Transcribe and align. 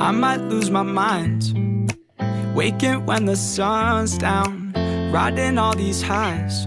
I 0.00 0.16
might 0.16 0.40
lose 0.48 0.72
my 0.72 0.80
mind. 0.80 1.52
Waking 2.56 3.04
when 3.04 3.28
the 3.28 3.36
sun's 3.36 4.16
down, 4.16 4.72
riding 5.12 5.60
all 5.60 5.76
these 5.76 6.00
highs, 6.00 6.64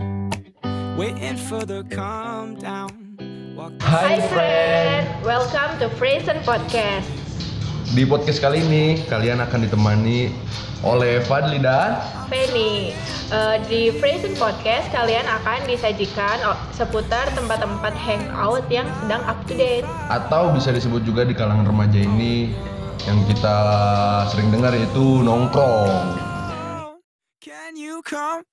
waiting 0.93 1.41
for 1.41 1.65
the 1.65 1.81
calm 1.89 2.61
down. 2.61 3.17
Walk 3.57 3.73
Hai 3.81 4.21
friend, 4.29 5.09
welcome 5.25 5.81
to 5.81 5.89
Present 5.97 6.45
Podcast. 6.45 7.09
Di 7.97 8.05
podcast 8.05 8.37
kali 8.37 8.61
ini 8.69 9.01
kalian 9.09 9.41
akan 9.41 9.65
ditemani 9.65 10.29
oleh 10.85 11.17
Fadli 11.25 11.57
dan 11.57 12.05
Feni, 12.29 12.93
eh, 13.33 13.57
di 13.65 13.97
Present 13.97 14.37
Podcast 14.37 14.93
kalian 14.93 15.25
akan 15.25 15.65
disajikan 15.65 16.37
oh, 16.45 16.57
seputar 16.69 17.33
tempat-tempat 17.33 17.97
hangout 17.97 18.61
yang 18.69 18.85
sedang 19.01 19.25
up 19.25 19.41
to 19.49 19.57
date. 19.57 19.89
atau 20.13 20.53
bisa 20.53 20.69
disebut 20.69 21.01
juga 21.01 21.25
di 21.25 21.33
kalangan 21.33 21.65
remaja 21.65 21.97
ini 21.97 22.53
yang 23.03 23.19
kita 23.27 23.57
sering 24.31 24.47
dengar 24.47 24.71
yaitu 24.71 25.23
nongkrong. 25.23 26.15
Can 27.43 27.75
you 27.75 27.99
come. 28.03 28.47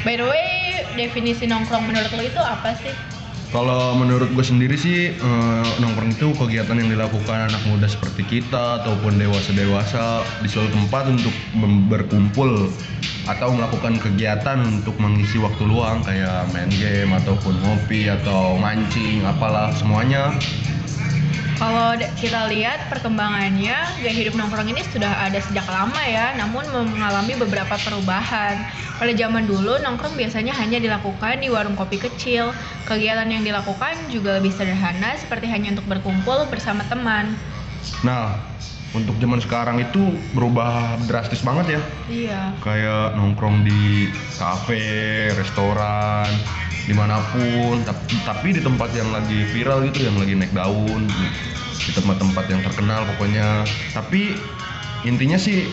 By 0.00 0.16
the 0.16 0.26
way, 0.26 0.82
definisi 0.96 1.44
nongkrong 1.44 1.86
menurut 1.86 2.10
lo 2.16 2.24
itu 2.24 2.40
apa 2.40 2.72
sih? 2.80 3.19
Kalau 3.50 3.98
menurut 3.98 4.30
gue 4.30 4.46
sendiri 4.46 4.78
sih 4.78 5.10
eh, 5.10 5.66
nongkrong 5.82 6.14
itu 6.14 6.30
kegiatan 6.38 6.78
yang 6.78 6.86
dilakukan 6.86 7.50
anak 7.50 7.62
muda 7.66 7.90
seperti 7.90 8.22
kita 8.22 8.78
ataupun 8.82 9.18
dewasa-dewasa 9.18 10.22
di 10.38 10.46
suatu 10.46 10.70
tempat 10.70 11.10
untuk 11.10 11.34
berkumpul 11.90 12.70
atau 13.26 13.50
melakukan 13.50 13.98
kegiatan 13.98 14.58
untuk 14.62 14.94
mengisi 15.02 15.42
waktu 15.42 15.66
luang 15.66 15.98
kayak 16.06 16.46
main 16.54 16.70
game 16.78 17.10
ataupun 17.10 17.58
ngopi 17.62 18.06
atau 18.06 18.54
mancing 18.54 19.26
apalah 19.26 19.74
semuanya 19.74 20.30
Kalau 21.60 21.92
kita 22.16 22.48
lihat 22.48 22.88
perkembangannya, 22.88 23.76
gaya 24.00 24.14
hidup 24.16 24.32
nongkrong 24.32 24.72
ini 24.72 24.80
sudah 24.80 25.28
ada 25.28 25.36
sejak 25.44 25.68
lama 25.68 26.00
ya, 26.08 26.32
namun 26.40 26.64
mengalami 26.72 27.36
beberapa 27.36 27.76
perubahan. 27.76 28.64
Pada 28.96 29.12
zaman 29.12 29.44
dulu, 29.44 29.76
nongkrong 29.76 30.16
biasanya 30.16 30.56
hanya 30.56 30.80
dilakukan 30.80 31.44
di 31.44 31.52
warung 31.52 31.76
kopi 31.76 32.00
kecil. 32.00 32.56
Kegiatan 32.88 33.28
yang 33.28 33.44
dilakukan 33.44 34.08
juga 34.08 34.40
lebih 34.40 34.56
sederhana, 34.56 35.20
seperti 35.20 35.52
hanya 35.52 35.76
untuk 35.76 35.84
berkumpul 35.84 36.48
bersama 36.48 36.80
teman. 36.88 37.36
Nah, 38.00 38.40
untuk 38.96 39.20
zaman 39.20 39.44
sekarang 39.44 39.84
itu 39.84 40.16
berubah 40.32 40.96
drastis 41.04 41.44
banget 41.44 41.76
ya. 41.76 41.80
Iya. 42.08 42.40
Kayak 42.64 43.20
nongkrong 43.20 43.68
di 43.68 44.08
kafe, 44.40 45.28
restoran, 45.36 46.32
di 46.90 46.94
mana 46.98 47.22
pun. 47.30 47.86
Tapi, 48.26 48.50
di 48.50 48.58
tempat 48.58 48.90
yang 48.98 49.14
lagi 49.14 49.46
viral 49.54 49.86
gitu, 49.86 50.10
yang 50.10 50.18
lagi 50.18 50.34
naik 50.34 50.50
daun, 50.50 51.06
di, 51.06 51.26
di 51.86 51.90
tempat-tempat 51.94 52.44
yang 52.50 52.60
terkenal 52.66 53.06
pokoknya. 53.14 53.62
Tapi 53.94 54.34
intinya 55.06 55.38
sih 55.38 55.70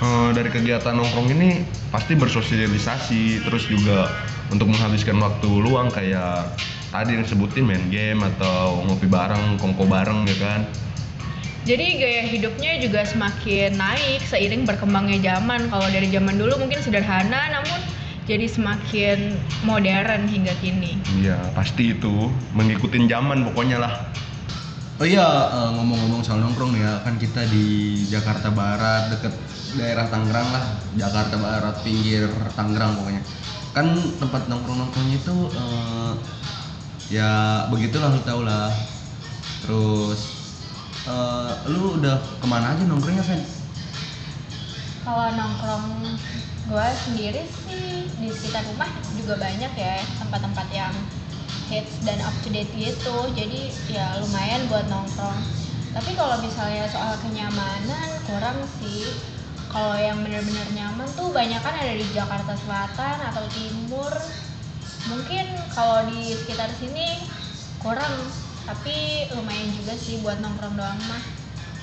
eh, 0.00 0.28
dari 0.32 0.48
kegiatan 0.48 0.96
nongkrong 0.96 1.28
ini 1.36 1.68
pasti 1.92 2.16
bersosialisasi, 2.16 3.44
terus 3.44 3.68
juga 3.68 4.08
untuk 4.48 4.72
menghabiskan 4.72 5.20
waktu 5.20 5.50
luang 5.60 5.92
kayak 5.92 6.56
tadi 6.88 7.20
yang 7.20 7.28
sebutin 7.28 7.68
main 7.68 7.84
game 7.92 8.24
atau 8.24 8.80
ngopi 8.88 9.04
bareng, 9.04 9.60
kongko 9.60 9.84
bareng 9.84 10.24
ya 10.24 10.36
kan. 10.40 10.60
Jadi 11.66 11.98
gaya 11.98 12.22
hidupnya 12.22 12.78
juga 12.78 13.02
semakin 13.02 13.74
naik 13.74 14.22
seiring 14.22 14.62
berkembangnya 14.62 15.18
zaman. 15.34 15.66
Kalau 15.66 15.90
dari 15.90 16.06
zaman 16.14 16.38
dulu 16.38 16.62
mungkin 16.62 16.78
sederhana, 16.78 17.50
namun 17.50 17.82
jadi 18.26 18.46
semakin 18.50 19.38
modern 19.62 20.26
hingga 20.26 20.52
kini. 20.58 20.98
Iya 21.22 21.38
pasti 21.54 21.94
itu 21.94 22.28
mengikutin 22.52 23.06
zaman 23.06 23.46
pokoknya 23.46 23.78
lah. 23.78 23.94
Oh 24.96 25.06
iya, 25.06 25.24
eh, 25.52 25.70
ngomong-ngomong 25.76 26.24
soal 26.24 26.40
nongkrong 26.40 26.72
nih 26.72 26.82
ya, 26.82 26.92
kan 27.04 27.20
kita 27.20 27.44
di 27.52 28.00
Jakarta 28.08 28.48
Barat, 28.48 29.12
deket 29.12 29.36
daerah 29.76 30.08
Tangerang 30.08 30.48
lah, 30.48 30.64
Jakarta 30.96 31.36
Barat, 31.36 31.74
pinggir 31.84 32.32
Tangerang 32.56 32.96
pokoknya. 32.96 33.22
Kan 33.76 33.92
tempat 34.16 34.48
nongkrong-nongkrongnya 34.48 35.20
itu 35.20 35.36
eh, 35.52 36.12
ya 37.12 37.30
begitulah 37.68 38.08
lu 38.08 38.20
tau 38.24 38.40
lah. 38.40 38.72
Terus 39.68 40.20
eh, 41.04 41.52
lu 41.70 42.00
udah 42.00 42.16
ke 42.40 42.46
mana 42.48 42.72
aja 42.72 42.82
nongkrongnya, 42.88 43.22
Fen? 43.22 43.55
Kalau 45.06 45.30
nongkrong 45.38 46.02
gue 46.66 46.86
sendiri 47.06 47.46
sih 47.62 48.10
di 48.18 48.26
sekitar 48.26 48.66
rumah 48.66 48.90
juga 49.14 49.38
banyak 49.38 49.70
ya 49.78 50.02
tempat-tempat 50.18 50.66
yang 50.74 50.90
hits 51.70 52.02
dan 52.02 52.18
up 52.26 52.34
to 52.42 52.50
date 52.50 52.74
gitu. 52.74 53.14
Jadi 53.38 53.70
ya 53.86 54.18
lumayan 54.18 54.66
buat 54.66 54.90
nongkrong. 54.90 55.38
Tapi 55.94 56.10
kalau 56.18 56.42
misalnya 56.42 56.90
soal 56.90 57.14
kenyamanan 57.22 58.18
kurang 58.26 58.58
sih. 58.82 59.14
Kalau 59.70 59.94
yang 59.94 60.26
bener-bener 60.26 60.66
nyaman 60.74 61.06
tuh 61.14 61.30
banyak 61.30 61.62
kan 61.62 61.74
ada 61.78 61.94
di 61.94 62.06
Jakarta 62.10 62.58
Selatan 62.58 63.16
atau 63.30 63.46
Timur. 63.54 64.10
Mungkin 65.06 65.46
kalau 65.70 66.02
di 66.10 66.34
sekitar 66.34 66.74
sini 66.82 67.30
kurang. 67.78 68.26
Tapi 68.66 69.30
lumayan 69.38 69.70
juga 69.70 69.94
sih 69.94 70.18
buat 70.18 70.42
nongkrong 70.42 70.74
doang 70.74 70.98
mah. 71.06 71.22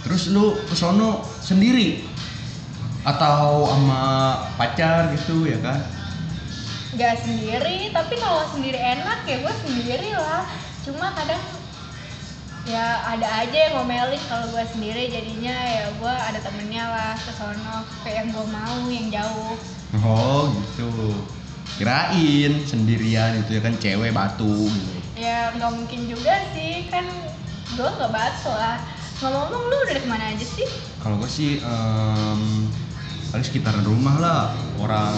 Terus 0.03 0.28
lu 0.35 0.59
ke 0.67 0.75
sono 0.75 1.23
sendiri 1.39 2.03
atau 3.03 3.68
sama 3.68 4.03
pacar 4.56 5.12
gitu 5.12 5.44
ya 5.47 5.59
kan? 5.59 5.80
Gak 6.96 7.25
sendiri, 7.25 7.91
tapi 7.91 8.16
kalau 8.22 8.47
sendiri 8.53 8.80
enak 8.80 9.28
ya 9.28 9.44
gue 9.44 9.53
sendiri 9.68 10.12
lah. 10.16 10.47
Cuma 10.84 11.12
kadang 11.16 11.42
ya 12.63 13.03
ada 13.03 13.28
aja 13.44 13.58
yang 13.68 13.74
ngomelin 13.75 14.24
kalau 14.31 14.47
gue 14.56 14.63
sendiri 14.72 15.12
jadinya 15.12 15.52
ya 15.52 15.92
gue 16.00 16.13
ada 16.16 16.40
temennya 16.40 16.88
lah 16.88 17.13
ke 17.19 17.31
sono 17.36 17.84
kayak 18.08 18.24
yang 18.24 18.30
gue 18.31 18.46
mau 18.47 18.80
yang 18.88 19.08
jauh. 19.12 19.56
Oh 20.00 20.53
gitu. 20.53 21.12
Kirain 21.75 22.53
sendirian 22.69 23.42
itu 23.42 23.58
ya 23.58 23.62
kan 23.66 23.74
cewek 23.81 24.13
batu 24.13 24.69
gitu. 24.69 24.92
Ya 25.18 25.50
nggak 25.58 25.72
mungkin 25.74 26.08
juga 26.08 26.40
sih 26.53 26.88
kan 26.88 27.03
gue 27.74 27.90
nggak 27.90 28.12
batu 28.13 28.53
lah. 28.53 28.80
Ngomong-ngomong 29.24 29.63
lu 29.72 29.78
udah 29.88 29.96
ke 29.97 30.08
mana 30.08 30.25
aja 30.36 30.46
sih? 30.46 30.68
Kalau 31.02 31.16
gue 31.18 31.31
sih 31.31 31.58
em, 31.63 32.69
paling 33.33 33.49
sekitaran 33.49 33.81
rumah 33.81 34.16
lah. 34.21 34.44
Orang 34.77 35.17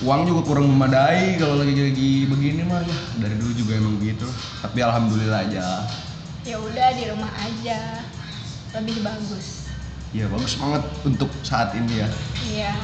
uang 0.00 0.24
juga 0.24 0.40
kurang 0.48 0.72
memadai 0.72 1.36
kalau 1.36 1.60
lagi 1.60 1.76
lagi 1.76 2.10
begini 2.24 2.64
mah 2.64 2.80
ya 2.80 2.98
dari 3.20 3.36
dulu 3.36 3.52
juga 3.52 3.72
emang 3.76 4.00
gitu. 4.00 4.24
Tapi 4.64 4.78
alhamdulillah 4.80 5.44
aja. 5.52 5.84
Ya 6.48 6.56
udah 6.56 6.88
di 6.96 7.04
rumah 7.12 7.28
aja 7.44 8.00
lebih 8.72 9.04
bagus. 9.04 9.68
Ya 10.16 10.24
bagus 10.32 10.56
banget 10.56 10.80
untuk 11.04 11.28
saat 11.44 11.76
ini 11.76 12.00
ya. 12.00 12.08
Iya. 12.48 12.74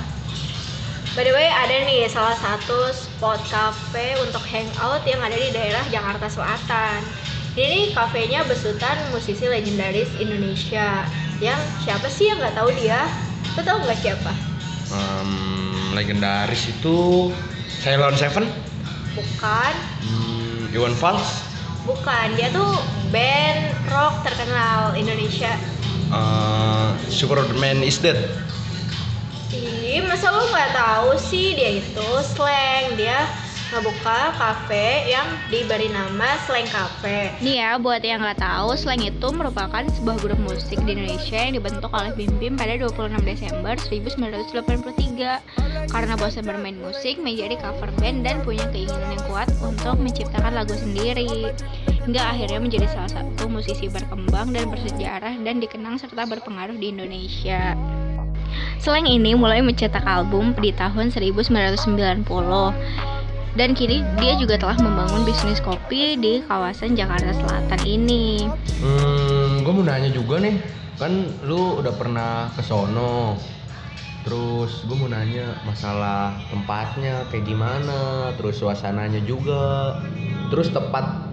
By 1.13 1.29
the 1.29 1.33
way, 1.33 1.49
ada 1.49 1.85
nih 1.85 2.09
salah 2.09 2.37
satu 2.41 2.89
spot 2.93 3.41
cafe 3.53 4.17
untuk 4.21 4.41
hangout 4.49 5.05
yang 5.05 5.21
ada 5.21 5.37
di 5.37 5.53
daerah 5.53 5.85
Jakarta 5.93 6.29
Selatan. 6.29 7.05
Ini 7.53 7.93
kafenya 7.93 8.49
besutan 8.49 8.97
musisi 9.13 9.45
legendaris 9.45 10.09
Indonesia. 10.17 11.05
Yang 11.37 11.61
siapa 11.85 12.09
sih 12.09 12.33
yang 12.33 12.41
nggak 12.41 12.57
tahu 12.57 12.73
dia? 12.73 13.05
Lo 13.53 13.61
tau 13.61 13.79
nggak 13.81 13.99
siapa? 14.01 14.33
Em, 14.93 15.31
legendaris 15.93 16.69
itu 16.69 17.29
Ceylon 17.81 18.17
Seven, 18.17 18.45
Bukan, 19.13 19.75
hmm, 20.01 20.73
Iwan 20.73 20.97
Fals, 20.97 21.45
bukan. 21.85 22.33
Dia 22.33 22.49
tuh 22.49 22.81
band 23.13 23.61
rock 23.89 24.25
terkenal 24.25 24.97
Indonesia. 24.97 25.53
eh, 26.13 26.89
Superman 27.09 27.81
is 27.81 28.01
Dead. 28.01 28.17
Ih, 29.53 30.01
masa 30.01 30.33
lo 30.33 30.49
nggak 30.49 30.73
tahu 30.73 31.09
sih 31.21 31.53
dia 31.53 31.77
itu 31.77 32.09
slang 32.25 32.97
dia 32.97 33.29
ngebuka 33.73 34.37
kafe 34.37 35.09
yang 35.09 35.25
diberi 35.49 35.89
nama 35.89 36.37
Slang 36.45 36.69
Cafe. 36.69 37.33
Nih 37.41 37.57
ya, 37.57 37.81
buat 37.81 38.05
yang 38.05 38.21
nggak 38.21 38.45
tahu, 38.45 38.77
Slang 38.77 39.01
itu 39.01 39.33
merupakan 39.33 39.81
sebuah 39.89 40.21
grup 40.21 40.37
musik 40.45 40.77
di 40.85 40.93
Indonesia 40.93 41.41
yang 41.41 41.57
dibentuk 41.57 41.89
oleh 41.89 42.13
Bim 42.13 42.37
Bim 42.37 42.61
pada 42.61 42.77
26 42.77 43.17
Desember 43.25 43.73
1983. 43.81 45.89
Karena 45.89 46.13
bosan 46.21 46.45
bermain 46.45 46.77
musik, 46.77 47.17
menjadi 47.17 47.57
cover 47.65 47.89
band 47.97 48.29
dan 48.29 48.45
punya 48.45 48.69
keinginan 48.77 49.17
yang 49.17 49.25
kuat 49.25 49.49
untuk 49.65 49.97
menciptakan 49.97 50.53
lagu 50.53 50.77
sendiri. 50.77 51.57
Hingga 52.05 52.23
akhirnya 52.29 52.61
menjadi 52.61 52.93
salah 52.93 53.09
satu 53.09 53.49
musisi 53.49 53.89
berkembang 53.89 54.53
dan 54.53 54.69
bersejarah 54.69 55.41
dan 55.41 55.65
dikenang 55.65 55.97
serta 55.97 56.29
berpengaruh 56.29 56.77
di 56.77 56.93
Indonesia. 56.93 57.73
Slang 58.85 59.09
ini 59.09 59.33
mulai 59.33 59.65
mencetak 59.65 60.05
album 60.05 60.53
di 60.61 60.77
tahun 60.77 61.09
1990 61.09 61.89
Dan 63.53 63.77
kini 63.77 64.01
dia 64.17 64.33
juga 64.41 64.57
telah 64.57 64.81
membangun 64.81 65.29
bisnis 65.29 65.61
kopi 65.61 66.17
di 66.17 66.41
kawasan 66.49 66.97
Jakarta 66.97 67.37
Selatan 67.37 67.81
ini. 67.85 68.49
Hmm, 68.81 69.61
gue 69.61 69.73
mau 69.77 69.85
nanya 69.85 70.09
juga 70.09 70.41
nih, 70.41 70.57
kan 70.97 71.13
lu 71.45 71.77
udah 71.85 71.93
pernah 71.93 72.49
ke 72.57 72.65
sono. 72.65 73.37
Terus 74.25 74.89
gue 74.89 74.97
mau 74.97 75.11
nanya 75.13 75.53
masalah 75.69 76.33
tempatnya 76.49 77.29
kayak 77.29 77.45
gimana, 77.45 78.33
terus 78.41 78.57
suasananya 78.57 79.21
juga. 79.29 80.01
Terus 80.49 80.73
tepat 80.73 81.29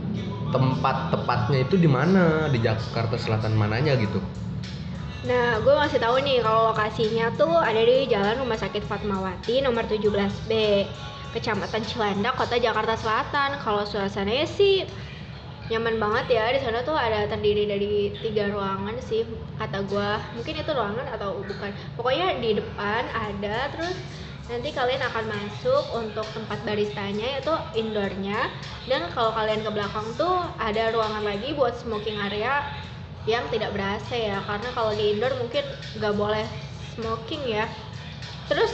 tempat 0.51 1.16
tepatnya 1.16 1.63
itu 1.63 1.80
di 1.80 1.88
mana 1.88 2.51
di 2.51 2.60
Jakarta 2.60 3.16
Selatan 3.16 3.56
mananya 3.56 3.95
gitu. 3.95 4.19
Nah, 5.24 5.60
gue 5.63 5.71
masih 5.71 6.04
tahu 6.04 6.19
nih 6.19 6.44
kalau 6.44 6.75
lokasinya 6.75 7.31
tuh 7.39 7.63
ada 7.63 7.80
di 7.80 8.12
Jalan 8.12 8.44
Rumah 8.44 8.60
Sakit 8.60 8.83
Fatmawati 8.83 9.63
nomor 9.63 9.88
17B. 9.88 10.51
Kecamatan 11.30 11.86
Cilandak, 11.86 12.34
Kota 12.38 12.58
Jakarta 12.58 12.98
Selatan. 12.98 13.62
Kalau 13.62 13.86
suasananya 13.86 14.50
sih 14.50 14.86
nyaman 15.70 16.02
banget 16.02 16.42
ya. 16.42 16.46
Di 16.50 16.60
sana 16.66 16.81
tuh 16.81 16.98
ada 16.98 17.30
terdiri 17.30 17.70
dari 17.70 17.94
tiga 18.18 18.50
ruangan 18.50 18.98
sih 19.06 19.26
kata 19.62 19.86
gue. 19.86 20.12
Mungkin 20.42 20.54
itu 20.58 20.72
ruangan 20.74 21.06
atau 21.14 21.46
bukan. 21.46 21.72
Pokoknya 21.94 22.34
di 22.42 22.58
depan 22.58 23.06
ada 23.14 23.70
terus 23.74 23.98
nanti 24.50 24.74
kalian 24.74 24.98
akan 25.14 25.26
masuk 25.30 25.84
untuk 25.94 26.26
tempat 26.34 26.58
baristanya 26.66 27.38
yaitu 27.38 27.54
indoornya 27.78 28.50
dan 28.90 29.06
kalau 29.14 29.30
kalian 29.38 29.62
ke 29.62 29.70
belakang 29.70 30.10
tuh 30.18 30.42
ada 30.58 30.90
ruangan 30.90 31.22
lagi 31.22 31.54
buat 31.54 31.78
smoking 31.78 32.18
area 32.18 32.66
yang 33.30 33.46
tidak 33.54 33.78
berasa 33.78 34.18
ya 34.18 34.42
karena 34.50 34.74
kalau 34.74 34.90
di 34.98 35.14
indoor 35.14 35.38
mungkin 35.38 35.62
nggak 36.02 36.16
boleh 36.18 36.50
smoking 36.98 37.46
ya 37.46 37.70
terus 38.50 38.74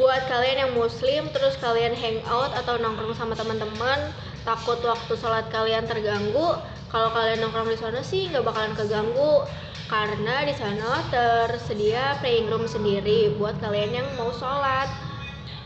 buat 0.00 0.24
kalian 0.28 0.68
yang 0.68 0.72
muslim 0.72 1.28
terus 1.32 1.56
kalian 1.60 1.92
hangout 1.92 2.52
atau 2.56 2.80
nongkrong 2.80 3.12
sama 3.12 3.36
teman-teman 3.36 4.12
takut 4.42 4.80
waktu 4.80 5.12
sholat 5.20 5.46
kalian 5.52 5.84
terganggu 5.84 6.56
kalau 6.92 7.08
kalian 7.08 7.40
nongkrong 7.40 7.72
di 7.72 7.80
sana 7.80 8.04
sih 8.04 8.28
nggak 8.28 8.44
bakalan 8.44 8.76
keganggu. 8.76 9.48
Karena 9.88 10.44
di 10.44 10.52
sana 10.52 11.00
tersedia 11.08 12.20
playing 12.20 12.52
room 12.52 12.68
sendiri 12.68 13.32
buat 13.40 13.56
kalian 13.64 13.96
yang 13.96 14.08
mau 14.20 14.28
sholat. 14.36 14.92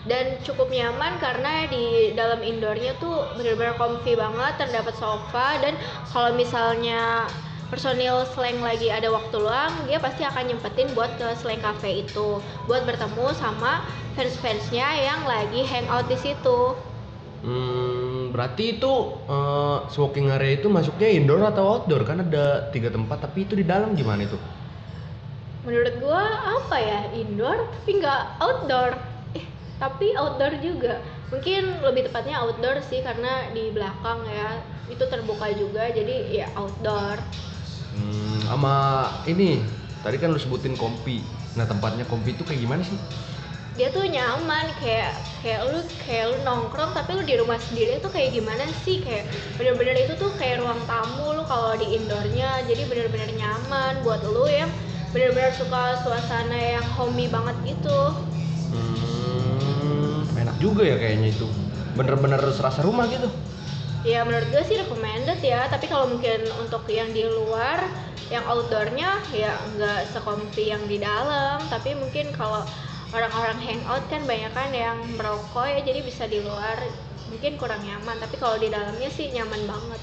Dan 0.07 0.39
cukup 0.47 0.71
nyaman 0.71 1.19
karena 1.19 1.67
di 1.67 2.15
dalam 2.15 2.39
indoornya 2.39 2.95
tuh 3.03 3.27
benar-benar 3.35 3.75
comfy 3.75 4.15
banget 4.15 4.55
terdapat 4.55 4.95
sofa 4.95 5.59
dan 5.59 5.75
kalau 6.15 6.31
misalnya 6.39 7.27
personil 7.69 8.23
slang 8.33 8.63
lagi 8.63 8.89
ada 8.93 9.11
waktu 9.11 9.37
luang 9.37 9.73
dia 9.91 9.99
pasti 9.99 10.23
akan 10.23 10.51
nyempetin 10.53 10.91
buat 10.95 11.11
ke 11.19 11.35
slang 11.39 11.59
cafe 11.59 12.07
itu 12.07 12.39
buat 12.71 12.87
bertemu 12.87 13.35
sama 13.35 13.83
fans-fansnya 14.15 14.87
yang 15.03 15.23
lagi 15.27 15.67
hangout 15.67 16.07
di 16.07 16.19
situ 16.19 16.79
Hmm, 17.47 18.35
berarti 18.35 18.75
itu 18.81 18.93
uh, 19.31 19.87
smoking 19.87 20.33
area 20.35 20.59
itu 20.59 20.67
masuknya 20.67 21.09
indoor 21.15 21.47
atau 21.47 21.79
outdoor? 21.79 22.03
Kan 22.03 22.25
ada 22.27 22.73
tiga 22.75 22.89
tempat, 22.91 23.23
tapi 23.23 23.47
itu 23.47 23.55
di 23.55 23.63
dalam 23.63 23.95
gimana 23.95 24.27
itu? 24.27 24.35
Menurut 25.63 25.95
gua 26.03 26.23
apa 26.59 26.77
ya 26.79 27.01
indoor 27.15 27.71
tapi 27.71 27.91
nggak 28.03 28.23
outdoor. 28.43 28.93
Eh 29.37 29.47
tapi 29.79 30.11
outdoor 30.19 30.59
juga. 30.59 31.03
Mungkin 31.31 31.87
lebih 31.87 32.11
tepatnya 32.11 32.43
outdoor 32.43 32.83
sih 32.87 33.03
karena 33.03 33.51
di 33.55 33.71
belakang 33.75 34.27
ya 34.27 34.63
itu 34.91 35.05
terbuka 35.07 35.47
juga 35.55 35.91
jadi 35.91 36.17
ya 36.31 36.47
outdoor. 36.59 37.23
Hmm, 37.97 38.45
sama 38.45 38.75
ini 39.25 39.65
tadi 40.05 40.17
kan 40.21 40.31
lu 40.31 40.39
sebutin 40.39 40.77
kompi. 40.77 41.25
Nah 41.57 41.65
tempatnya 41.65 42.05
kompi 42.05 42.37
itu 42.37 42.45
kayak 42.45 42.61
gimana 42.61 42.83
sih? 42.85 42.99
dia 43.77 43.93
tuh 43.93 44.09
nyaman 44.09 44.73
kayak 44.81 45.13
kayak 45.45 45.69
lu 45.69 45.85
kayak 46.09 46.33
lu 46.33 46.37
nongkrong 46.49 46.97
tapi 46.97 47.13
lu 47.13 47.23
di 47.29 47.37
rumah 47.37 47.61
sendiri 47.61 48.01
tuh 48.01 48.09
kayak 48.09 48.33
gimana 48.33 48.65
sih 48.73 49.05
kayak 49.05 49.29
bener-bener 49.61 50.09
itu 50.09 50.17
tuh 50.17 50.33
kayak 50.41 50.65
ruang 50.65 50.81
tamu 50.89 51.37
lu 51.37 51.45
kalau 51.45 51.77
di 51.77 51.85
indoornya 51.93 52.65
jadi 52.65 52.89
bener-bener 52.89 53.37
nyaman 53.37 54.01
buat 54.01 54.25
lu 54.25 54.49
yang 54.49 54.73
bener-bener 55.13 55.53
suka 55.53 56.01
suasana 56.01 56.57
yang 56.57 56.89
homey 56.97 57.29
banget 57.29 57.77
gitu 57.77 58.17
Hmm, 58.67 60.27
enak 60.35 60.59
juga 60.59 60.83
ya 60.83 60.99
kayaknya 60.99 61.31
itu. 61.31 61.47
Bener-bener 61.95 62.43
serasa 62.51 62.83
rumah 62.83 63.07
gitu. 63.07 63.31
Ya 64.13 64.19
menurut 64.27 64.49
gue 64.55 64.63
sih 64.69 64.77
recommended 64.83 65.41
ya. 65.53 65.61
Tapi 65.73 65.87
kalau 65.93 66.07
mungkin 66.13 66.41
untuk 66.63 66.83
yang 66.99 67.11
di 67.17 67.23
luar 67.37 67.79
yang 68.35 68.45
outdoornya 68.53 69.11
ya 69.43 69.51
nggak 69.75 70.01
sekompi 70.13 70.65
yang 70.73 70.85
di 70.93 70.97
dalam. 71.09 71.59
Tapi 71.73 71.91
mungkin 72.03 72.27
kalau 72.39 72.63
orang-orang 73.17 73.59
hangout 73.67 74.05
kan 74.13 74.23
banyak 74.31 74.53
kan 74.59 74.71
yang 74.85 74.99
merokok 75.19 75.67
ya 75.73 75.81
jadi 75.89 76.01
bisa 76.09 76.25
di 76.33 76.39
luar 76.47 76.77
mungkin 77.31 77.53
kurang 77.61 77.83
nyaman. 77.89 78.17
Tapi 78.23 78.37
kalau 78.43 78.57
di 78.65 78.69
dalamnya 78.77 79.11
sih 79.17 79.27
nyaman 79.37 79.63
banget. 79.73 80.03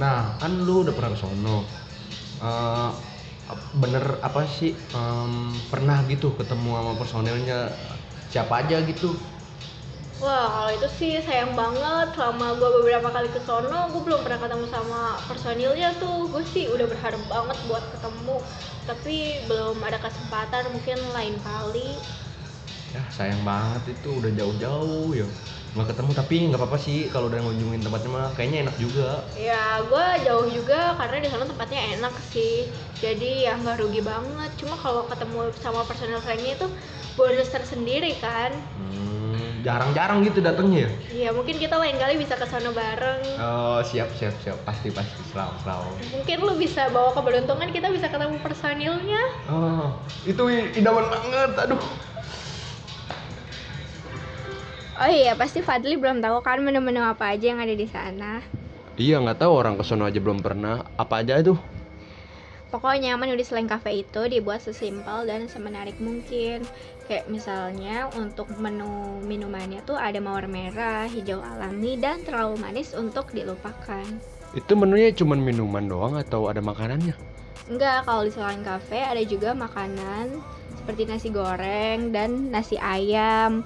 Nah, 0.00 0.38
kan 0.40 0.52
lu 0.66 0.86
udah 0.86 0.94
pernah 0.96 1.10
ke 1.14 1.18
sono. 1.18 1.58
Eh, 2.42 2.90
bener 3.82 4.04
apa 4.28 4.40
sih 4.56 4.70
em, 4.92 5.32
pernah 5.72 5.98
gitu 6.10 6.36
ketemu 6.38 6.70
sama 6.78 6.92
personelnya 7.00 7.58
siapa 8.32 8.54
aja 8.64 8.76
gitu? 8.84 9.06
Wah, 10.18 10.46
kalau 10.50 10.72
itu 10.74 10.88
sih 10.98 11.12
sayang 11.22 11.54
banget. 11.54 12.10
Selama 12.18 12.58
gue 12.58 12.70
beberapa 12.82 13.08
kali 13.14 13.30
ke 13.30 13.38
sono, 13.46 13.86
gue 13.94 14.02
belum 14.02 14.20
pernah 14.26 14.40
ketemu 14.42 14.66
sama 14.66 15.02
personilnya 15.30 15.94
tuh. 16.02 16.26
Gue 16.34 16.42
sih 16.42 16.66
udah 16.66 16.86
berharap 16.90 17.22
banget 17.30 17.58
buat 17.70 17.84
ketemu, 17.94 18.36
tapi 18.82 19.16
belum 19.46 19.78
ada 19.78 19.98
kesempatan. 20.02 20.74
Mungkin 20.74 20.98
lain 21.14 21.38
kali. 21.46 21.94
Ya 22.90 23.02
sayang 23.14 23.42
banget 23.46 23.94
itu 23.94 24.10
udah 24.16 24.32
jauh-jauh 24.32 25.12
ya 25.12 25.28
nggak 25.76 25.92
ketemu 25.92 26.10
tapi 26.16 26.34
nggak 26.48 26.60
apa-apa 26.64 26.78
sih 26.80 26.98
kalau 27.12 27.28
udah 27.28 27.44
ngunjungin 27.44 27.84
tempatnya 27.84 28.10
mah 28.10 28.26
kayaknya 28.32 28.58
enak 28.66 28.76
juga. 28.80 29.20
Ya, 29.36 29.84
gue 29.84 30.06
jauh 30.24 30.48
juga 30.48 30.96
karena 30.96 31.16
di 31.20 31.28
sana 31.28 31.44
tempatnya 31.44 31.80
enak 32.00 32.14
sih. 32.32 32.66
Jadi 32.98 33.44
ya 33.44 33.54
nggak 33.60 33.76
rugi 33.84 34.00
banget. 34.00 34.50
Cuma 34.56 34.74
kalau 34.80 35.04
ketemu 35.06 35.52
sama 35.60 35.84
personil 35.84 36.24
lainnya 36.24 36.56
itu 36.56 36.66
bonus 37.20 37.52
tersendiri 37.52 38.16
kan. 38.18 38.50
Hmm, 38.80 39.47
jarang-jarang 39.62 40.22
gitu 40.26 40.38
datangnya 40.42 40.86
ya. 40.86 40.90
Ya 41.10 41.30
mungkin 41.34 41.58
kita 41.58 41.76
lain 41.78 41.98
kali 41.98 42.14
bisa 42.18 42.34
ke 42.38 42.46
sana 42.46 42.70
bareng. 42.70 43.22
Oh 43.38 43.80
siap 43.82 44.10
siap 44.18 44.34
siap 44.42 44.58
pasti 44.62 44.90
pasti 44.94 45.20
selalu 45.30 45.54
selalu. 45.62 45.90
Mungkin 46.14 46.36
lu 46.42 46.54
bisa 46.58 46.90
bawa 46.90 47.10
keberuntungan 47.14 47.70
kita 47.74 47.90
bisa 47.90 48.06
ketemu 48.10 48.38
personilnya. 48.42 49.22
Oh 49.50 49.96
itu 50.24 50.42
idaman 50.78 51.06
banget 51.10 51.52
aduh. 51.56 51.82
Oh 54.98 55.06
iya, 55.06 55.38
pasti 55.38 55.62
Fadli 55.62 55.94
belum 55.94 56.18
tahu 56.18 56.42
kan 56.42 56.58
menu-menu 56.58 56.98
apa 56.98 57.30
aja 57.30 57.54
yang 57.54 57.62
ada 57.62 57.70
di 57.70 57.86
sana. 57.86 58.42
Iya 58.98 59.22
nggak 59.22 59.38
tahu 59.46 59.52
orang 59.54 59.78
kesono 59.78 60.02
aja 60.02 60.18
belum 60.18 60.42
pernah. 60.42 60.82
Apa 60.98 61.22
aja 61.22 61.38
itu? 61.38 61.54
Pokoknya 62.68 63.16
menu 63.16 63.32
di 63.32 63.48
Slang 63.48 63.64
Cafe 63.64 64.04
itu 64.04 64.28
dibuat 64.28 64.60
sesimpel 64.60 65.24
dan 65.24 65.48
semenarik 65.48 65.96
mungkin. 66.04 66.68
Kayak 67.08 67.24
misalnya 67.32 68.12
untuk 68.12 68.44
menu 68.60 69.24
minumannya 69.24 69.80
tuh 69.88 69.96
ada 69.96 70.20
mawar 70.20 70.44
merah, 70.44 71.08
hijau 71.08 71.40
alami, 71.40 71.96
dan 71.96 72.20
terlalu 72.28 72.60
manis 72.60 72.92
untuk 72.92 73.32
dilupakan. 73.32 74.04
Itu 74.52 74.76
menunya 74.76 75.16
cuma 75.16 75.32
minuman 75.32 75.88
doang 75.88 76.20
atau 76.20 76.52
ada 76.52 76.60
makanannya? 76.60 77.16
Enggak, 77.72 78.04
kalau 78.04 78.28
di 78.28 78.32
Slang 78.36 78.60
Cafe 78.60 79.00
ada 79.00 79.20
juga 79.24 79.56
makanan 79.56 80.36
seperti 80.76 81.08
nasi 81.08 81.28
goreng 81.32 82.12
dan 82.12 82.52
nasi 82.52 82.76
ayam. 82.76 83.64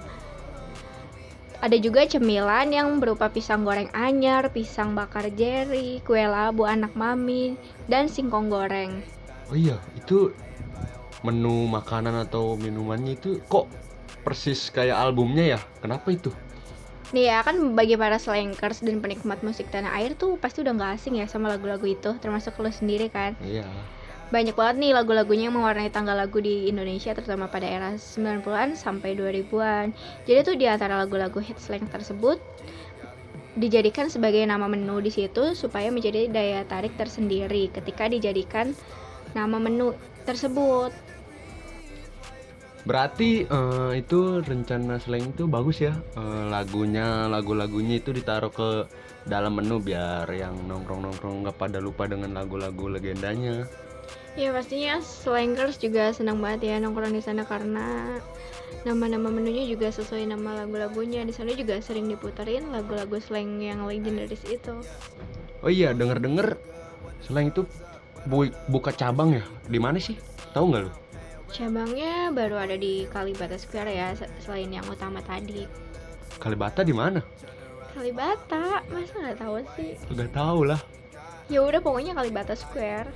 Ada 1.63 1.79
juga 1.79 2.03
cemilan 2.03 2.75
yang 2.75 2.99
berupa 2.99 3.31
pisang 3.31 3.63
goreng 3.63 3.87
anyar, 3.95 4.51
pisang 4.51 4.99
bakar 4.99 5.31
jeri, 5.31 6.03
kue 6.03 6.19
labu 6.27 6.67
anak 6.67 6.91
mami, 6.99 7.55
dan 7.87 8.11
singkong 8.11 8.51
goreng. 8.51 8.99
Oh 9.47 9.55
iya, 9.55 9.79
itu 9.95 10.35
menu 11.23 11.71
makanan 11.71 12.19
atau 12.27 12.59
minumannya 12.59 13.15
itu 13.15 13.39
kok 13.47 13.71
persis 14.27 14.75
kayak 14.75 14.99
albumnya 14.99 15.55
ya? 15.55 15.61
Kenapa 15.79 16.11
itu? 16.11 16.35
Nih 17.15 17.31
ya 17.31 17.47
kan 17.47 17.79
bagi 17.79 17.95
para 17.95 18.19
slankers 18.19 18.83
dan 18.83 18.99
penikmat 18.99 19.47
musik 19.47 19.71
tanah 19.71 19.95
air 20.03 20.19
tuh 20.19 20.43
pasti 20.43 20.67
udah 20.67 20.75
gak 20.75 20.99
asing 20.99 21.23
ya 21.23 21.31
sama 21.31 21.47
lagu-lagu 21.47 21.87
itu, 21.87 22.11
termasuk 22.19 22.59
lo 22.59 22.75
sendiri 22.75 23.07
kan. 23.07 23.39
Iya. 23.39 23.71
Banyak 24.33 24.57
banget 24.57 24.77
nih 24.81 24.93
lagu-lagunya 24.97 25.53
yang 25.53 25.61
mewarnai 25.61 25.93
tanggal 25.93 26.17
lagu 26.17 26.41
di 26.41 26.73
Indonesia 26.73 27.13
terutama 27.13 27.53
pada 27.53 27.69
era 27.69 27.93
90-an 28.01 28.81
sampai 28.81 29.13
2000-an. 29.13 29.93
Jadi 30.25 30.39
tuh 30.41 30.57
di 30.57 30.65
antara 30.65 30.97
lagu-lagu 30.97 31.37
hit 31.37 31.61
slang 31.61 31.85
tersebut 31.93 32.41
dijadikan 33.53 34.09
sebagai 34.09 34.41
nama 34.49 34.65
menu 34.65 35.05
di 35.05 35.13
situ 35.13 35.53
supaya 35.53 35.93
menjadi 35.93 36.33
daya 36.33 36.65
tarik 36.65 36.97
tersendiri 36.97 37.69
ketika 37.69 38.09
dijadikan 38.09 38.73
nama 39.37 39.61
menu 39.61 39.93
tersebut. 40.25 40.97
Berarti 42.89 43.45
eh, 43.45 43.91
itu 44.01 44.41
rencana 44.41 44.97
slang 44.97 45.37
itu 45.37 45.45
bagus 45.45 45.85
ya. 45.85 45.93
Eh, 46.17 46.45
lagunya, 46.49 47.29
lagu-lagunya 47.29 48.01
itu 48.01 48.17
ditaruh 48.17 48.49
ke 48.49 48.89
dalam 49.29 49.61
menu 49.61 49.77
biar 49.77 50.25
yang 50.33 50.57
nongkrong-nongkrong 50.65 51.45
nggak 51.45 51.61
pada 51.61 51.85
lupa 51.85 52.09
dengan 52.09 52.33
lagu-lagu 52.33 52.89
legendanya. 52.89 53.69
Ya 54.33 54.49
pastinya 54.49 55.01
slankers 55.05 55.77
juga 55.77 56.09
senang 56.17 56.41
banget 56.41 56.73
ya 56.73 56.81
nongkrong 56.81 57.13
di 57.13 57.21
sana 57.21 57.45
karena 57.45 58.17
nama-nama 58.89 59.29
menunya 59.29 59.69
juga 59.69 59.93
sesuai 59.93 60.33
nama 60.33 60.65
lagu-lagunya. 60.65 61.23
Di 61.29 61.37
sana 61.37 61.53
juga 61.53 61.77
sering 61.85 62.09
diputerin 62.09 62.73
lagu-lagu 62.73 63.21
slang 63.21 63.61
yang 63.61 63.85
legendaris 63.85 64.43
itu. 64.49 64.81
Oh 65.61 65.71
iya 65.71 65.93
denger-denger 65.93 66.57
slang 67.21 67.53
itu 67.53 67.69
bu 68.25 68.49
buka 68.73 68.91
cabang 68.97 69.37
ya? 69.37 69.45
Di 69.69 69.77
mana 69.77 70.01
sih? 70.01 70.17
Tahu 70.57 70.65
nggak 70.73 70.83
lo 70.89 70.93
cabangnya 71.53 72.33
baru 72.33 72.57
ada 72.57 72.77
di 72.81 73.05
Kalibata 73.13 73.61
Square 73.61 73.93
ya 73.93 74.17
selain 74.41 74.73
yang 74.73 74.89
utama 74.89 75.21
tadi. 75.21 75.69
Kalibata 76.41 76.81
di 76.81 76.97
mana? 76.97 77.21
Kalibata? 77.93 78.81
Masa 78.89 79.15
nggak 79.21 79.39
tahu 79.39 79.55
sih? 79.77 80.01
Nggak 80.09 80.33
tahu 80.33 80.61
lah. 80.65 80.81
Ya 81.53 81.61
udah 81.61 81.85
pokoknya 81.85 82.17
Kalibata 82.17 82.57
Square 82.57 83.13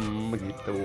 hmm 0.00 0.32
begitu 0.32 0.76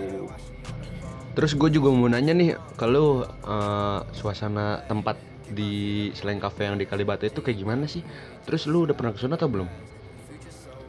Terus 1.38 1.54
gue 1.54 1.70
juga 1.70 1.94
mau 1.94 2.10
nanya 2.10 2.34
nih, 2.34 2.58
kalau 2.82 3.22
uh, 3.46 4.02
suasana 4.10 4.82
tempat 4.90 5.22
di 5.54 6.10
selain 6.18 6.42
cafe 6.42 6.66
yang 6.66 6.82
di 6.82 6.90
Kalibata 6.90 7.30
itu 7.30 7.46
kayak 7.46 7.62
gimana 7.62 7.86
sih? 7.86 8.02
Terus 8.50 8.66
lu 8.66 8.90
udah 8.90 8.98
pernah 8.98 9.14
ke 9.14 9.22
sana 9.22 9.38
atau 9.38 9.46
belum? 9.46 9.70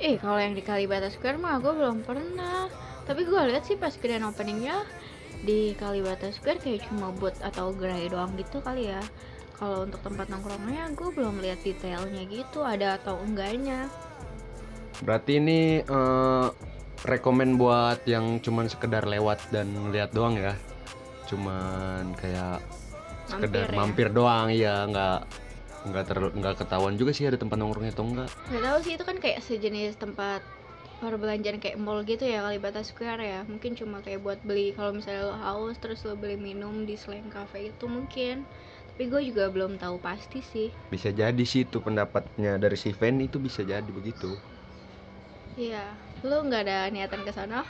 Eh, 0.01 0.17
kalau 0.17 0.41
yang 0.41 0.57
di 0.57 0.65
Kalibata 0.65 1.13
Square 1.13 1.37
mah 1.37 1.61
gue 1.61 1.69
belum 1.69 2.01
pernah. 2.01 2.65
Tapi 3.05 3.29
gue 3.29 3.41
lihat 3.45 3.69
sih 3.69 3.77
pas 3.77 3.93
grand 4.01 4.25
openingnya 4.25 4.89
di 5.45 5.77
Kalibata 5.77 6.33
Square 6.33 6.65
kayak 6.65 6.89
cuma 6.89 7.13
buat 7.13 7.37
atau 7.45 7.77
gerai 7.77 8.09
doang 8.09 8.33
gitu 8.41 8.65
kali 8.65 8.89
ya. 8.89 9.05
Kalau 9.61 9.85
untuk 9.85 10.01
tempat 10.01 10.33
nongkrongnya 10.33 10.97
gue 10.97 11.13
belum 11.13 11.45
lihat 11.45 11.61
detailnya 11.61 12.25
gitu 12.25 12.65
ada 12.65 12.97
atau 12.97 13.21
enggaknya. 13.21 13.93
Berarti 15.05 15.45
ini 15.45 15.85
uh, 15.85 16.49
rekomen 17.07 17.61
buat 17.61 18.03
yang 18.09 18.43
cuman 18.43 18.67
sekedar 18.67 19.07
lewat 19.07 19.39
dan 19.55 19.71
ngeliat 19.71 20.11
doang 20.11 20.35
ya. 20.35 20.55
Cuman 21.31 22.17
kayak 22.19 22.59
sekedar 23.29 23.69
mampir, 23.69 23.77
ya? 23.77 23.79
mampir 23.79 24.09
doang 24.11 24.47
ya 24.49 24.75
nggak 24.89 25.19
nggak 25.89 26.05
ter 26.09 26.19
nggak 26.19 26.55
ketahuan 26.59 26.95
juga 26.97 27.13
sih 27.15 27.29
ada 27.29 27.39
tempat 27.39 27.61
nongkrongnya 27.61 27.93
atau 27.95 28.05
enggak 28.09 28.29
nggak 28.51 28.65
tahu 28.65 28.79
sih 28.83 28.93
itu 28.97 29.05
kan 29.05 29.17
kayak 29.21 29.39
sejenis 29.45 29.95
tempat 30.01 30.41
perbelanjaan 30.99 31.63
kayak 31.63 31.79
mall 31.79 32.03
gitu 32.03 32.27
ya 32.27 32.43
Kalibata 32.43 32.83
Square 32.83 33.23
ya. 33.23 33.41
Mungkin 33.47 33.79
cuma 33.79 34.03
kayak 34.03 34.19
buat 34.19 34.41
beli 34.43 34.75
kalau 34.75 34.99
misalnya 34.99 35.31
lo 35.31 35.37
haus 35.39 35.79
terus 35.79 36.03
lo 36.03 36.19
beli 36.19 36.35
minum 36.35 36.83
di 36.83 36.99
selain 36.99 37.23
cafe 37.31 37.71
itu 37.71 37.87
mungkin. 37.87 38.43
Tapi 38.99 39.07
gue 39.07 39.31
juga 39.31 39.47
belum 39.47 39.79
tahu 39.79 40.03
pasti 40.03 40.43
sih. 40.43 40.75
Bisa 40.91 41.15
jadi 41.15 41.39
sih 41.47 41.63
itu 41.63 41.79
pendapatnya 41.79 42.59
dari 42.59 42.75
si 42.75 42.91
Ven 42.91 43.23
itu 43.23 43.39
bisa 43.39 43.63
jadi 43.63 43.87
begitu. 43.87 44.35
Iya 45.55 46.08
Lu 46.27 46.37
nggak 46.47 46.63
ada 46.67 46.77
niatan 46.95 47.23
ke 47.27 47.33
sana? 47.35 47.63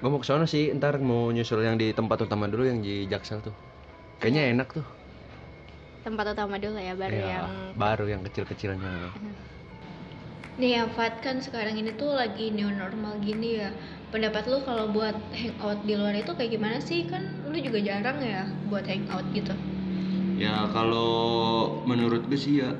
Gue 0.00 0.08
mau 0.12 0.20
ke 0.22 0.28
sana 0.30 0.44
sih, 0.52 0.64
ntar 0.78 0.94
mau 1.10 1.22
nyusul 1.34 1.60
yang 1.68 1.76
di 1.82 1.86
tempat 1.98 2.18
utama 2.26 2.44
dulu 2.52 2.62
yang 2.70 2.80
di 2.86 2.90
Jaksel 3.12 3.38
tuh. 3.46 3.54
Kayaknya 4.20 4.42
enak 4.54 4.68
tuh. 4.76 4.86
Tempat 6.04 6.32
utama 6.32 6.56
dulu 6.56 6.80
ya, 6.80 6.94
baru 6.96 7.20
ya, 7.20 7.24
yang 7.32 7.48
baru 7.76 8.04
yang 8.12 8.22
kecil-kecilnya. 8.26 9.12
Nih 10.60 10.76
ya 10.76 10.84
Fat 10.96 11.14
kan 11.24 11.36
sekarang 11.46 11.74
ini 11.80 11.90
tuh 11.96 12.12
lagi 12.20 12.52
new 12.52 12.68
normal 12.68 13.16
gini 13.24 13.48
ya 13.60 13.68
Pendapat 14.12 14.44
lu 14.50 14.58
kalau 14.68 14.90
buat 14.90 15.16
hangout 15.32 15.80
di 15.88 15.94
luar 15.94 16.14
itu 16.18 16.32
kayak 16.36 16.50
gimana 16.54 16.78
sih? 16.82 17.06
Kan 17.06 17.22
lu 17.50 17.56
juga 17.66 17.78
jarang 17.88 18.18
ya 18.20 18.42
buat 18.68 18.84
hangout 18.90 19.26
gitu 19.32 19.54
Ya 20.40 20.64
kalau 20.72 21.10
menurut 21.84 22.24
gue 22.30 22.38
sih 22.40 22.64
ya 22.64 22.70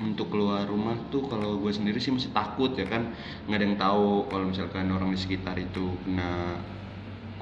untuk 0.00 0.32
keluar 0.32 0.64
rumah 0.64 0.96
tuh 1.12 1.28
kalau 1.28 1.60
gue 1.60 1.72
sendiri 1.74 2.00
sih 2.00 2.14
masih 2.14 2.32
takut 2.32 2.72
ya 2.72 2.88
kan. 2.88 3.12
Nggak 3.44 3.58
ada 3.58 3.66
yang 3.66 3.78
tahu 3.78 4.08
kalau 4.32 4.44
misalkan 4.48 4.88
orang 4.88 5.12
di 5.12 5.18
sekitar 5.20 5.58
itu 5.60 5.98
kena 6.06 6.56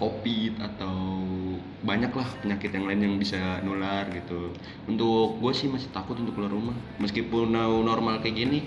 covid 0.01 0.57
atau 0.65 0.97
banyak 1.85 2.09
lah 2.17 2.25
penyakit 2.41 2.73
yang 2.73 2.89
lain 2.89 3.01
yang 3.05 3.15
bisa 3.21 3.61
nular 3.61 4.09
gitu. 4.11 4.51
Untuk 4.89 5.37
gue 5.39 5.53
sih 5.53 5.69
masih 5.69 5.93
takut 5.93 6.17
untuk 6.17 6.35
keluar 6.41 6.51
rumah. 6.51 6.75
Meskipun 6.99 7.53
normal 7.55 8.25
kayak 8.25 8.35
gini. 8.41 8.65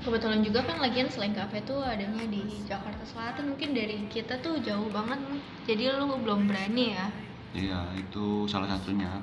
Kebetulan 0.00 0.40
juga 0.40 0.64
kan 0.64 0.80
lagian 0.80 1.12
selain 1.12 1.36
kafe 1.36 1.60
tuh 1.64 1.84
adanya 1.84 2.24
di 2.24 2.40
Jakarta 2.64 3.04
Selatan. 3.04 3.52
Mungkin 3.52 3.76
dari 3.76 4.08
kita 4.08 4.40
tuh 4.40 4.56
jauh 4.64 4.88
banget 4.88 5.20
jadi 5.68 5.92
lu 5.96 6.08
belum 6.20 6.48
berani 6.48 6.96
ya? 6.96 7.12
Iya 7.52 7.80
itu 7.98 8.48
salah 8.48 8.70
satunya 8.70 9.20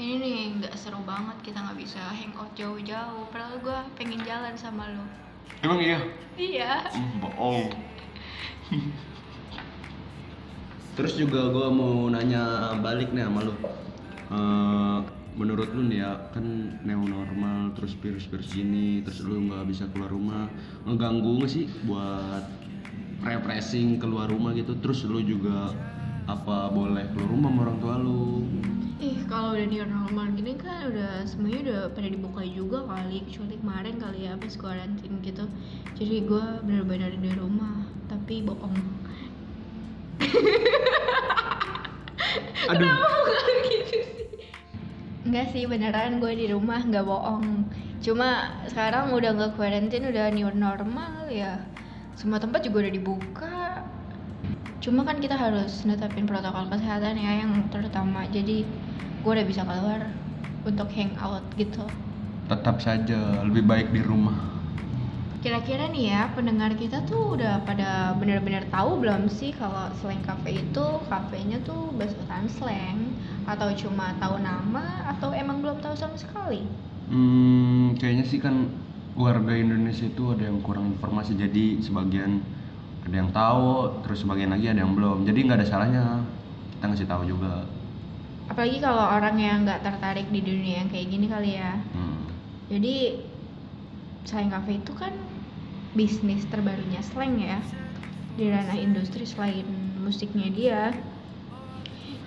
ini 0.00 0.16
nih 0.16 0.38
nggak 0.56 0.74
seru 0.80 1.04
banget 1.04 1.36
kita 1.44 1.60
nggak 1.60 1.76
bisa 1.76 2.00
hangout 2.00 2.48
jauh-jauh. 2.56 3.28
Padahal 3.28 3.60
gue 3.60 3.78
pengen 4.00 4.24
jalan 4.24 4.56
sama 4.56 4.88
lo 4.88 5.04
emang 5.60 5.78
iya? 5.80 5.98
Iya. 6.40 6.72
Mm, 6.96 7.14
bohong. 7.20 7.68
Terus 10.96 11.12
juga 11.16 11.52
gue 11.52 11.68
mau 11.68 12.08
nanya 12.08 12.76
balik 12.80 13.12
nih 13.12 13.28
sama 13.28 13.40
lo 13.44 13.54
uh, 14.32 15.00
menurut 15.36 15.72
lu 15.72 15.88
nih 15.88 16.04
ya 16.04 16.12
kan 16.34 16.44
neo 16.84 17.00
normal 17.00 17.72
terus 17.72 17.96
virus-virus 17.96 18.52
gini 18.52 19.00
terus 19.00 19.24
lu 19.24 19.48
nggak 19.48 19.64
bisa 19.70 19.88
keluar 19.94 20.12
rumah 20.12 20.50
ngeganggu 20.84 21.40
nggak 21.40 21.48
sih 21.48 21.64
buat 21.88 22.44
refreshing 23.24 24.00
keluar 24.00 24.28
rumah 24.28 24.56
gitu? 24.56 24.76
Terus 24.80 25.04
lu 25.08 25.20
juga 25.20 25.72
apa 26.28 26.68
boleh 26.72 27.04
keluar 27.12 27.28
rumah 27.32 27.48
sama 27.52 27.60
orang 27.68 27.78
tua 27.80 27.94
lu 28.00 28.44
kalau 29.30 29.54
udah 29.54 29.66
new 29.70 29.86
normal 29.86 30.26
gini 30.34 30.58
kan 30.58 30.90
udah 30.90 31.22
semuanya 31.22 31.58
udah 31.62 31.80
pada 31.94 32.08
dibuka 32.10 32.42
juga 32.42 32.82
kali. 32.82 33.22
Kecuali 33.30 33.54
kemarin 33.62 33.94
kali 34.02 34.26
ya 34.26 34.34
pas 34.34 34.54
karantin 34.58 35.22
gitu. 35.22 35.46
Jadi 35.94 36.26
gue 36.26 36.46
benar-benar 36.66 37.14
di 37.14 37.30
rumah 37.38 37.86
tapi 38.10 38.42
bohong. 38.42 38.74
Aduh. 42.74 42.82
Kenapa 42.82 43.30
gitu 43.70 43.98
sih? 44.02 44.26
Enggak 45.22 45.46
sih 45.54 45.62
beneran 45.70 46.18
gue 46.18 46.32
di 46.34 46.50
rumah 46.50 46.82
nggak 46.82 47.06
bohong. 47.06 47.70
Cuma 48.02 48.58
sekarang 48.66 49.14
udah 49.14 49.30
nggak 49.30 49.54
karantin 49.54 50.10
udah 50.10 50.34
new 50.34 50.50
normal 50.50 51.30
ya. 51.30 51.62
Semua 52.18 52.42
tempat 52.42 52.66
juga 52.66 52.82
udah 52.82 52.92
dibuka. 52.98 53.86
Cuma 54.82 55.06
kan 55.06 55.22
kita 55.22 55.38
harus 55.38 55.86
netapin 55.86 56.26
protokol 56.26 56.66
kesehatan 56.66 57.14
ya 57.14 57.46
yang 57.46 57.52
terutama. 57.70 58.26
Jadi 58.32 58.66
gue 59.20 59.32
udah 59.36 59.46
bisa 59.46 59.62
keluar 59.68 60.00
untuk 60.64 60.88
hangout 60.92 61.44
gitu. 61.56 61.84
Tetap 62.48 62.80
saja 62.80 63.44
lebih 63.44 63.64
baik 63.68 63.92
di 63.92 64.00
rumah. 64.00 64.36
Kira-kira 65.40 65.88
nih 65.88 66.12
ya 66.12 66.28
pendengar 66.36 66.76
kita 66.76 67.00
tuh 67.08 67.32
udah 67.32 67.64
pada 67.64 68.12
benar-benar 68.20 68.68
tahu 68.68 69.00
belum 69.00 69.24
sih 69.32 69.56
kalau 69.56 69.88
slang 69.96 70.20
cafe 70.20 70.60
itu 70.60 70.86
kafenya 71.08 71.56
tuh 71.64 71.88
bahasa 71.96 72.20
slang? 72.52 73.16
Atau 73.48 73.72
cuma 73.72 74.12
tahu 74.20 74.36
nama 74.44 75.16
atau 75.16 75.32
emang 75.32 75.64
belum 75.64 75.80
tahu 75.80 75.96
sama 75.96 76.16
sekali? 76.20 76.68
Hmm 77.08 77.96
kayaknya 77.96 78.24
sih 78.28 78.36
kan 78.36 78.68
warga 79.16 79.56
Indonesia 79.56 80.04
itu 80.04 80.36
ada 80.36 80.44
yang 80.44 80.60
kurang 80.60 80.92
informasi. 80.92 81.32
Jadi 81.40 81.80
sebagian 81.80 82.44
ada 83.08 83.16
yang 83.16 83.32
tahu 83.32 84.04
terus 84.04 84.20
sebagian 84.20 84.52
lagi 84.52 84.68
ada 84.68 84.84
yang 84.84 84.92
belum. 84.92 85.24
Jadi 85.24 85.38
nggak 85.40 85.58
ada 85.64 85.68
salahnya. 85.68 86.04
Kita 86.76 86.84
ngasih 86.84 87.08
tahu 87.08 87.24
juga 87.24 87.64
apalagi 88.50 88.82
kalau 88.82 89.06
orang 89.06 89.38
yang 89.38 89.62
nggak 89.62 89.86
tertarik 89.86 90.26
di 90.34 90.42
dunia 90.42 90.82
yang 90.82 90.90
kayak 90.90 91.06
gini 91.06 91.26
kali 91.30 91.50
ya. 91.56 91.78
Hmm. 91.94 92.26
jadi 92.66 93.22
selain 94.26 94.50
cafe 94.50 94.82
itu 94.82 94.92
kan 94.98 95.14
bisnis 95.94 96.42
terbarunya 96.50 96.98
slang 97.00 97.38
ya. 97.38 97.62
Di 98.34 98.50
ranah 98.50 98.78
industri 98.78 99.22
selain 99.22 99.66
musiknya 100.02 100.50
dia. 100.50 100.82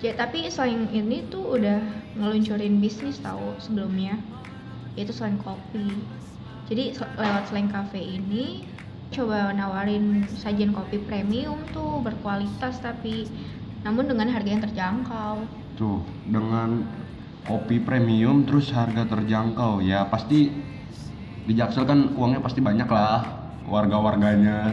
Ya 0.00 0.12
tapi 0.16 0.48
selain 0.48 0.88
ini 0.92 1.24
tuh 1.28 1.60
udah 1.60 1.80
ngeluncurin 2.16 2.80
bisnis 2.80 3.20
tahu 3.20 3.56
sebelumnya. 3.60 4.16
Yaitu 4.96 5.12
selain 5.12 5.36
kopi. 5.40 5.92
Jadi 6.68 6.96
lewat 7.20 7.52
selain 7.52 7.68
cafe 7.68 8.00
ini 8.00 8.64
coba 9.12 9.52
nawarin 9.52 10.24
sajian 10.40 10.72
kopi 10.74 10.98
premium 11.04 11.60
tuh 11.70 12.02
berkualitas 12.02 12.80
tapi 12.82 13.28
namun 13.84 14.10
dengan 14.10 14.32
harga 14.32 14.48
yang 14.48 14.64
terjangkau 14.64 15.44
tuh 15.74 16.02
dengan 16.26 16.86
kopi 17.44 17.82
premium 17.82 18.42
terus 18.48 18.72
harga 18.72 19.04
terjangkau 19.04 19.84
ya. 19.84 20.08
Pasti 20.08 20.48
di 21.44 21.52
Jaksel 21.52 21.84
kan 21.84 22.16
uangnya 22.16 22.40
pasti 22.40 22.64
banyak 22.64 22.88
lah 22.88 23.22
warga-warganya. 23.68 24.72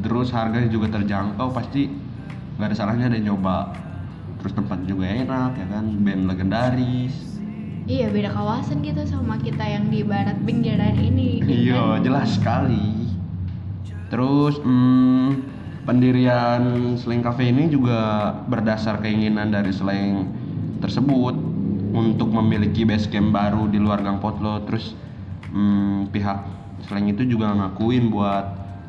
Terus 0.00 0.32
harganya 0.32 0.68
juga 0.68 0.96
terjangkau 0.96 1.52
pasti 1.52 1.88
nggak 2.56 2.68
ada 2.72 2.76
salahnya 2.76 3.06
ada 3.12 3.20
nyoba. 3.20 3.76
Terus 4.40 4.52
tempat 4.56 4.78
juga 4.88 5.08
enak 5.08 5.52
ya 5.58 5.66
kan? 5.68 5.84
Band 6.00 6.22
legendaris. 6.28 7.14
Iya 7.86 8.10
beda 8.10 8.34
kawasan 8.34 8.82
gitu 8.82 9.06
sama 9.06 9.38
kita 9.38 9.62
yang 9.62 9.86
di 9.86 10.02
barat 10.02 10.34
pinggiran 10.42 10.98
ini 10.98 11.38
iya 11.46 11.94
kan? 11.94 12.02
jelas 12.02 12.34
sekali. 12.34 13.14
Terus 14.10 14.58
hmm, 14.58 15.55
pendirian 15.86 16.94
Slang 16.98 17.22
Cafe 17.22 17.48
ini 17.48 17.70
juga 17.70 18.34
berdasar 18.50 18.98
keinginan 18.98 19.54
dari 19.54 19.70
Slang 19.70 20.26
tersebut 20.82 21.38
untuk 21.96 22.28
memiliki 22.34 22.82
base 22.84 23.08
camp 23.08 23.32
baru 23.32 23.70
di 23.70 23.78
luar 23.78 24.02
Gang 24.02 24.18
Potlo 24.18 24.60
terus 24.66 24.92
hmm, 25.54 26.10
pihak 26.10 26.42
Slang 26.90 27.08
itu 27.08 27.24
juga 27.24 27.54
ngakuin 27.54 28.10
buat 28.10 28.44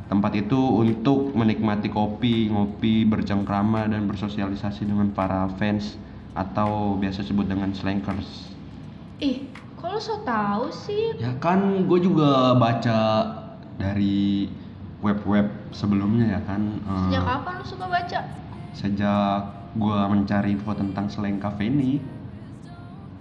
tempat 0.07 0.39
itu 0.39 0.57
untuk 0.57 1.35
menikmati 1.35 1.91
kopi, 1.91 2.47
ngopi, 2.51 3.03
bercengkrama 3.07 3.87
dan 3.91 4.07
bersosialisasi 4.07 4.87
dengan 4.87 5.11
para 5.11 5.51
fans 5.55 5.99
atau 6.35 6.95
biasa 6.95 7.27
sebut 7.27 7.47
dengan 7.47 7.75
slankers. 7.75 8.55
Ih, 9.19 9.49
kok 9.75 9.87
lo 9.89 9.99
so 9.99 10.21
tau 10.23 10.69
sih? 10.71 11.17
Ya 11.19 11.35
kan 11.41 11.89
gue 11.89 11.99
juga 11.99 12.55
baca 12.55 12.99
dari 13.81 14.47
web-web 14.99 15.45
sebelumnya 15.69 16.37
ya 16.37 16.41
kan. 16.43 16.61
eh, 16.79 17.01
Sejak 17.07 17.23
kapan 17.23 17.53
lo 17.53 17.63
suka 17.63 17.85
baca? 17.85 18.19
sejak 18.71 19.41
gue 19.73 19.99
mencari 20.07 20.53
info 20.53 20.69
tentang 20.71 21.05
slang 21.05 21.37
cafe 21.37 21.65
ini. 21.65 21.97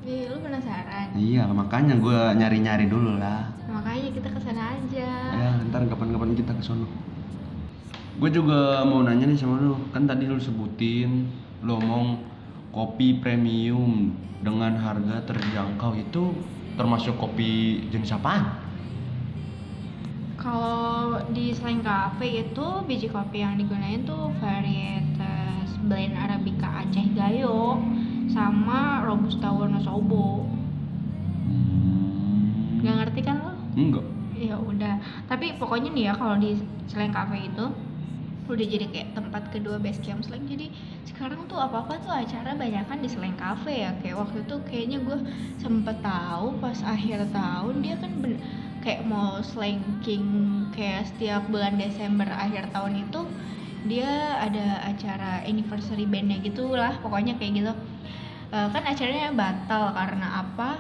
Ih, 0.03 0.29
lo 0.29 0.39
penasaran? 0.39 1.11
Iya, 1.13 1.49
makanya 1.49 1.97
gue 1.97 2.19
nyari-nyari 2.37 2.87
dulu 2.87 3.17
lah. 3.17 3.51
Makanya 3.67 4.09
kita 4.13 4.29
ke 4.31 4.39
sana 4.39 4.73
aja. 4.73 5.11
Ya, 5.33 5.51
ntar 5.67 5.85
kapan-kapan 5.85 6.33
kita 6.33 6.53
ke 6.53 6.63
sono. 6.63 6.87
Gue 8.17 8.31
juga 8.31 8.81
mau 8.83 9.01
nanya 9.01 9.27
nih 9.27 9.37
sama 9.37 9.59
lu. 9.59 9.77
Kan 9.91 10.05
tadi 10.05 10.25
lu 10.25 10.39
sebutin 10.39 11.29
lu 11.61 11.77
ngomong 11.77 12.23
kopi 12.71 13.19
premium 13.19 14.13
dengan 14.41 14.77
harga 14.77 15.25
terjangkau 15.27 15.93
itu 15.97 16.23
termasuk 16.77 17.17
kopi 17.17 17.81
jenis 17.89 18.13
apaan? 18.13 18.45
Kalau 20.37 20.96
di 21.33 21.53
selain 21.57 21.81
cafe 21.81 22.45
itu 22.45 22.67
biji 22.89 23.09
kopi 23.09 23.41
yang 23.45 23.57
digunain 23.61 24.03
tuh 24.05 24.33
varietas 24.43 25.69
blend 25.87 26.15
arabica 26.17 26.69
Aceh 26.85 27.07
Gayo 27.15 27.81
sama 28.31 29.01
robusta 29.07 29.49
Wonosobo. 29.49 30.45
Hmm, 31.47 32.83
Gak 32.85 32.95
ngerti 33.05 33.21
kan 33.25 33.37
lo? 33.41 33.53
Enggak. 33.79 34.05
Ya 34.37 34.57
udah. 34.61 35.01
Tapi 35.31 35.57
pokoknya 35.57 35.91
nih 35.95 36.05
ya 36.11 36.15
kalau 36.19 36.37
di 36.37 36.61
selain 36.87 37.13
cafe 37.15 37.49
itu 37.49 37.65
udah 38.47 38.63
jadi 38.63 38.87
kayak 38.95 39.09
tempat 39.19 39.43
kedua 39.51 39.75
base 39.83 39.99
camp 40.07 40.23
slang 40.23 40.47
jadi 40.47 40.71
sekarang 41.03 41.51
tuh 41.51 41.59
apa 41.59 41.83
apa 41.83 41.99
tuh 41.99 42.15
acara 42.15 42.55
banyak 42.55 42.87
kan 42.87 43.03
di 43.03 43.11
selain 43.11 43.35
cafe 43.35 43.83
ya 43.83 43.91
kayak 43.99 44.23
waktu 44.23 44.47
itu 44.47 44.55
kayaknya 44.71 44.99
gue 45.03 45.19
sempet 45.59 45.99
tahu 45.99 46.55
pas 46.63 46.79
akhir 46.87 47.27
tahun 47.35 47.75
dia 47.83 47.99
kan 47.99 48.13
ben- 48.23 48.39
kayak 48.87 49.03
mau 49.03 49.43
slanking 49.43 50.63
kayak 50.71 51.11
setiap 51.11 51.43
bulan 51.51 51.75
Desember 51.75 52.31
akhir 52.31 52.71
tahun 52.71 53.03
itu 53.03 53.27
dia 53.91 54.39
ada 54.39 54.87
acara 54.87 55.43
anniversary 55.43 56.07
bandnya 56.07 56.39
gitu 56.47 56.71
lah 56.71 56.95
pokoknya 57.03 57.35
kayak 57.35 57.53
gitu. 57.67 57.73
Eh, 58.55 58.69
kan 58.71 58.83
acaranya 58.87 59.35
batal 59.35 59.91
karena 59.91 60.47
apa? 60.47 60.79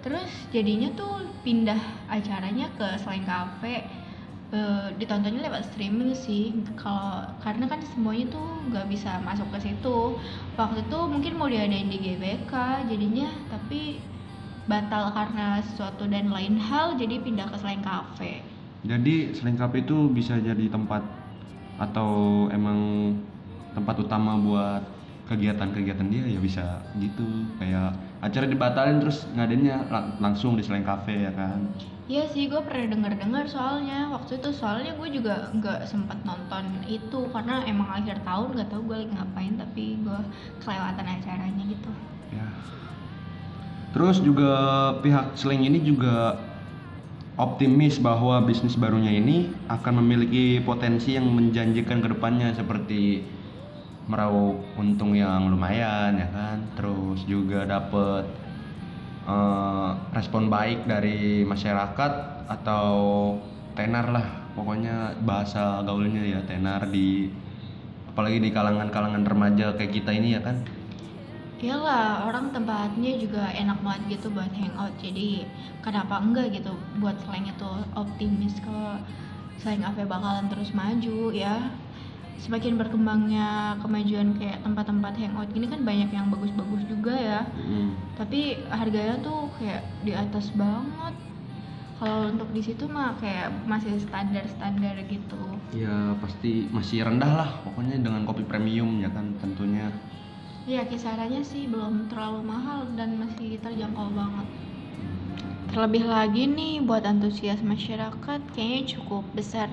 Terus 0.00 0.32
jadinya 0.48 0.88
tuh 0.96 1.28
pindah 1.44 1.76
acaranya 2.08 2.72
ke 2.72 2.96
selain 3.04 3.24
cafe. 3.28 3.84
Eh, 4.52 4.88
ditontonnya 5.00 5.48
lewat 5.48 5.72
streaming 5.72 6.12
sih 6.16 6.56
kalau 6.76 7.24
karena 7.40 7.64
kan 7.68 7.80
semuanya 7.92 8.32
tuh 8.32 8.48
nggak 8.72 8.88
bisa 8.88 9.20
masuk 9.24 9.48
ke 9.52 9.68
situ. 9.68 10.16
Waktu 10.56 10.88
itu 10.88 10.98
mungkin 11.08 11.32
mau 11.36 11.48
diadain 11.52 11.88
di 11.88 12.00
GBK 12.00 12.52
jadinya 12.88 13.28
tapi 13.52 14.00
batal 14.70 15.10
karena 15.10 15.58
sesuatu 15.62 16.06
dan 16.06 16.30
lain 16.30 16.54
hal 16.58 16.94
jadi 16.94 17.18
pindah 17.18 17.50
ke 17.50 17.56
selain 17.58 17.82
cafe. 17.82 18.42
Jadi 18.82 19.30
slang 19.34 19.58
cafe 19.58 19.86
itu 19.86 20.10
bisa 20.10 20.38
jadi 20.42 20.66
tempat 20.70 21.02
atau 21.78 22.46
emang 22.50 23.12
tempat 23.74 23.96
utama 24.02 24.38
buat 24.38 24.82
kegiatan-kegiatan 25.30 26.06
dia? 26.10 26.24
Ya 26.26 26.40
bisa 26.42 26.64
gitu 26.98 27.24
kayak 27.62 27.94
acara 28.22 28.46
dibatalin 28.46 28.98
terus 29.02 29.26
ngadainnya 29.34 29.86
la- 29.90 30.14
langsung 30.18 30.58
di 30.58 30.62
selain 30.66 30.82
cafe 30.86 31.26
ya 31.26 31.32
kan? 31.34 31.62
Iya 32.10 32.26
sih, 32.28 32.50
gue 32.50 32.58
pernah 32.66 32.90
denger-dengar 32.92 33.46
soalnya. 33.46 34.10
Waktu 34.10 34.42
itu 34.42 34.50
soalnya 34.50 34.92
gue 34.98 35.08
juga 35.14 35.48
nggak 35.54 35.86
sempat 35.86 36.18
nonton 36.26 36.82
itu 36.90 37.30
karena 37.30 37.62
emang 37.64 38.02
akhir 38.02 38.20
tahun 38.26 38.48
nggak 38.58 38.68
tahu 38.74 38.82
gue 38.90 38.96
lagi 39.06 39.12
ngapain 39.14 39.54
tapi 39.56 39.84
gue 40.02 40.18
kelewatan 40.60 41.06
acaranya 41.06 41.64
gitu. 41.70 41.90
ya 42.34 42.46
terus 43.92 44.20
juga 44.24 44.52
pihak 45.04 45.36
slang 45.36 45.64
ini 45.64 45.84
juga 45.84 46.40
optimis 47.40 47.96
bahwa 47.96 48.44
bisnis 48.44 48.76
barunya 48.76 49.12
ini 49.12 49.52
akan 49.68 50.04
memiliki 50.04 50.60
potensi 50.60 51.16
yang 51.16 51.28
menjanjikan 51.32 52.04
ke 52.04 52.08
depannya 52.12 52.52
seperti 52.52 53.24
meraup 54.10 54.60
untung 54.76 55.16
yang 55.16 55.48
lumayan 55.48 56.18
ya 56.18 56.28
kan? 56.28 56.58
Terus 56.76 57.24
juga 57.24 57.64
dapet 57.64 58.28
eh, 59.24 59.90
respon 60.12 60.52
baik 60.52 60.84
dari 60.84 61.46
masyarakat 61.46 62.12
atau 62.50 62.90
tenar 63.72 64.12
lah 64.12 64.26
pokoknya 64.52 65.16
bahasa 65.24 65.80
gaulnya 65.80 66.20
ya 66.20 66.44
tenar 66.44 66.84
di 66.92 67.32
apalagi 68.12 68.44
di 68.44 68.52
kalangan-kalangan 68.52 69.24
remaja 69.24 69.72
kayak 69.80 69.96
kita 69.96 70.12
ini 70.12 70.36
ya 70.36 70.44
kan 70.44 70.60
Iyalah, 71.62 72.26
orang 72.26 72.50
tempatnya 72.50 73.14
juga 73.22 73.46
enak 73.54 73.78
banget 73.86 74.18
gitu 74.18 74.34
buat 74.34 74.50
hangout. 74.50 74.98
Jadi 74.98 75.46
kenapa 75.78 76.18
enggak 76.18 76.50
gitu 76.58 76.74
buat 76.98 77.14
selain 77.22 77.46
itu 77.46 77.70
optimis 77.94 78.58
kalau 78.66 78.98
selain 79.62 79.78
cafe 79.86 80.02
bakalan 80.02 80.50
terus 80.50 80.74
maju 80.74 81.30
ya. 81.30 81.70
Semakin 82.42 82.74
berkembangnya 82.74 83.78
kemajuan 83.78 84.34
kayak 84.34 84.66
tempat-tempat 84.66 85.14
hangout 85.22 85.54
gini 85.54 85.70
kan 85.70 85.86
banyak 85.86 86.10
yang 86.10 86.26
bagus-bagus 86.34 86.82
juga 86.90 87.14
ya. 87.14 87.46
Mm. 87.54 87.94
Tapi 88.18 88.58
harganya 88.66 89.22
tuh 89.22 89.46
kayak 89.62 89.86
di 90.02 90.18
atas 90.18 90.50
banget. 90.58 91.14
Kalau 92.02 92.26
untuk 92.26 92.50
di 92.50 92.58
situ 92.58 92.90
mah 92.90 93.14
kayak 93.22 93.54
masih 93.70 93.94
standar-standar 94.02 94.98
gitu. 95.06 95.38
ya 95.72 96.12
pasti 96.20 96.68
masih 96.68 97.00
rendah 97.00 97.32
lah 97.32 97.50
pokoknya 97.64 97.96
dengan 97.96 98.28
kopi 98.28 98.44
premium 98.44 99.00
ya 99.00 99.08
kan 99.08 99.32
tentunya 99.40 99.88
Ya 100.66 100.82
kisarannya 100.86 101.42
sih 101.42 101.66
belum 101.66 102.06
terlalu 102.10 102.40
mahal 102.46 102.80
dan 102.98 103.18
masih 103.18 103.58
terjangkau 103.58 104.08
banget. 104.14 104.46
Terlebih 105.72 106.04
lagi 106.04 106.44
nih 106.46 106.84
buat 106.84 107.02
antusias 107.08 107.60
masyarakat 107.64 108.40
kayaknya 108.52 108.82
cukup 108.98 109.24
besar 109.32 109.68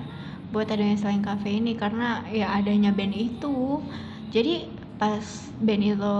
buat 0.50 0.66
adanya 0.72 0.96
selain 0.98 1.22
cafe 1.22 1.60
ini 1.60 1.76
karena 1.78 2.24
ya 2.32 2.50
adanya 2.58 2.90
band 2.90 3.14
itu. 3.14 3.84
Jadi 4.34 4.66
pas 4.98 5.22
band 5.60 5.82
itu 5.84 6.14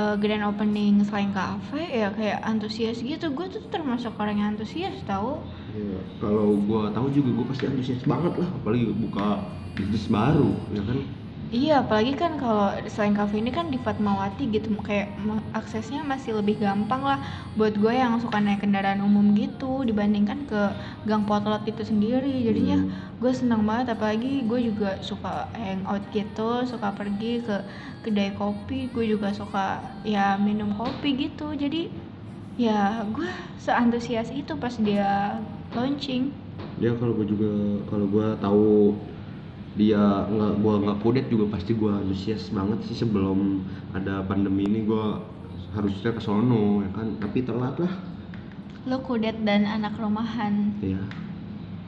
eh, 0.00 0.14
grand 0.22 0.44
opening 0.50 1.02
selain 1.06 1.32
cafe 1.34 1.82
ya 2.00 2.08
kayak 2.14 2.40
antusias 2.46 2.98
gitu. 3.02 3.26
Gue 3.36 3.46
tuh 3.50 3.64
termasuk 3.74 4.14
orang 4.22 4.36
yang 4.40 4.48
antusias 4.56 4.96
tahu. 5.04 5.42
ya, 5.66 5.98
kalau 6.22 6.56
gua 6.62 6.90
tahu 6.94 7.10
juga 7.10 7.30
gua 7.34 7.46
pasti 7.50 7.66
antusias 7.66 8.02
banget 8.06 8.34
lah 8.38 8.48
apalagi 8.54 8.86
buka 8.94 9.26
bisnis 9.76 10.06
baru 10.08 10.50
ya 10.72 10.82
kan 10.86 10.98
Iya, 11.46 11.86
apalagi 11.86 12.18
kan 12.18 12.32
kalau 12.42 12.74
selain 12.90 13.14
cafe 13.14 13.38
ini 13.38 13.54
kan 13.54 13.70
di 13.70 13.78
Fatmawati 13.78 14.50
gitu, 14.50 14.74
kayak 14.82 15.14
aksesnya 15.54 16.02
masih 16.02 16.34
lebih 16.42 16.58
gampang 16.58 17.06
lah 17.06 17.22
buat 17.54 17.70
gue 17.78 17.92
yang 17.94 18.18
suka 18.18 18.42
naik 18.42 18.66
kendaraan 18.66 18.98
umum 18.98 19.30
gitu 19.30 19.86
dibandingkan 19.86 20.42
ke 20.50 20.62
Gang 21.06 21.22
Potlot 21.22 21.62
itu 21.70 21.86
sendiri. 21.86 22.42
Jadinya 22.42 22.82
Hmm. 22.82 22.90
gue 23.22 23.30
seneng 23.30 23.62
banget, 23.62 23.94
apalagi 23.94 24.42
gue 24.42 24.58
juga 24.74 24.98
suka 25.06 25.46
hangout 25.54 26.02
gitu, 26.10 26.66
suka 26.66 26.90
pergi 26.98 27.38
ke 27.46 27.56
kedai 28.02 28.34
kopi, 28.34 28.90
gue 28.90 29.04
juga 29.06 29.30
suka 29.30 29.86
ya 30.02 30.34
minum 30.42 30.74
kopi 30.74 31.14
gitu. 31.14 31.54
Jadi 31.54 31.94
ya 32.58 33.06
gue 33.06 33.28
seantusias 33.62 34.34
itu 34.34 34.58
pas 34.58 34.74
dia 34.82 35.38
launching. 35.76 36.34
ya 36.76 36.92
kalau 37.00 37.16
gua 37.16 37.24
juga 37.24 37.50
kalau 37.88 38.06
gua 38.08 38.26
tahu 38.36 39.00
dia 39.76 40.24
nggak 40.26 40.52
gua 40.64 40.74
nggak 40.80 40.98
kudet 41.04 41.26
juga 41.28 41.52
pasti 41.56 41.76
gua 41.76 42.00
antusias 42.00 42.48
banget 42.48 42.80
sih 42.88 42.96
sebelum 43.04 43.62
ada 43.92 44.24
pandemi 44.24 44.64
ini. 44.66 44.88
Gua 44.88 45.20
harusnya 45.76 46.16
ke 46.16 46.20
sono 46.24 46.80
ya 46.82 46.90
kan? 46.96 47.20
Tapi 47.20 47.44
telat 47.44 47.76
lah. 47.76 47.92
Lo 48.88 49.04
kudet 49.04 49.36
dan 49.44 49.68
anak 49.68 49.94
rumahan. 50.00 50.72
ya 50.80 51.00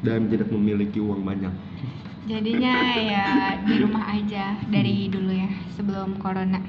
dan 0.02 0.30
tidak 0.30 0.50
memiliki 0.54 1.02
uang 1.02 1.26
banyak. 1.26 1.50
Jadinya 2.28 2.74
ya 3.00 3.26
di 3.64 3.74
rumah 3.80 4.04
aja 4.14 4.60
dari 4.68 5.08
dulu 5.08 5.32
ya 5.32 5.48
sebelum 5.74 6.20
corona. 6.20 6.60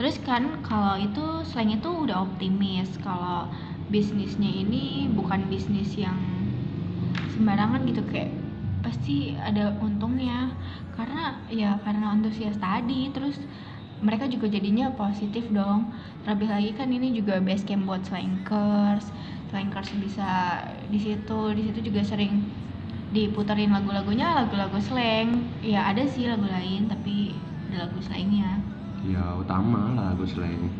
Terus 0.00 0.16
kan 0.24 0.64
kalau 0.64 0.96
itu 0.98 1.44
selain 1.46 1.76
itu 1.76 1.86
udah 1.92 2.24
optimis 2.24 2.88
kalau 3.04 3.46
bisnisnya 3.92 4.48
ini 4.48 5.12
bukan 5.12 5.46
bisnis 5.52 5.92
yang 5.94 6.16
sembarangan 7.36 7.84
gitu 7.84 8.00
kayak 8.08 8.32
pasti 8.82 9.38
ada 9.38 9.72
untungnya. 9.80 10.52
Karena 10.92 11.40
ya 11.48 11.80
karena 11.80 12.12
antusias 12.12 12.58
tadi 12.60 13.08
terus 13.14 13.40
mereka 14.02 14.26
juga 14.28 14.50
jadinya 14.50 14.90
positif 14.92 15.46
dong. 15.54 15.88
Terlebih 16.26 16.48
lagi 16.50 16.70
kan 16.74 16.90
ini 16.90 17.14
juga 17.14 17.38
base 17.38 17.64
camp 17.64 17.88
buat 17.88 18.02
slankers. 18.04 19.08
Slankers 19.48 19.90
bisa 20.02 20.60
di 20.90 20.98
situ 20.98 21.40
di 21.56 21.62
situ 21.70 21.88
juga 21.88 22.02
sering 22.02 22.44
diputerin 23.14 23.72
lagu-lagunya 23.72 24.34
lagu-lagu 24.34 24.76
slang. 24.82 25.46
Ya 25.62 25.88
ada 25.88 26.02
sih 26.04 26.28
lagu 26.28 26.44
lain 26.44 26.90
tapi 26.90 27.38
ada 27.70 27.88
lagu 27.88 27.98
slangnya. 28.02 28.60
Ya 29.02 29.22
utama 29.38 29.94
lah 29.96 30.14
gue 30.14 30.28
selain 30.28 30.70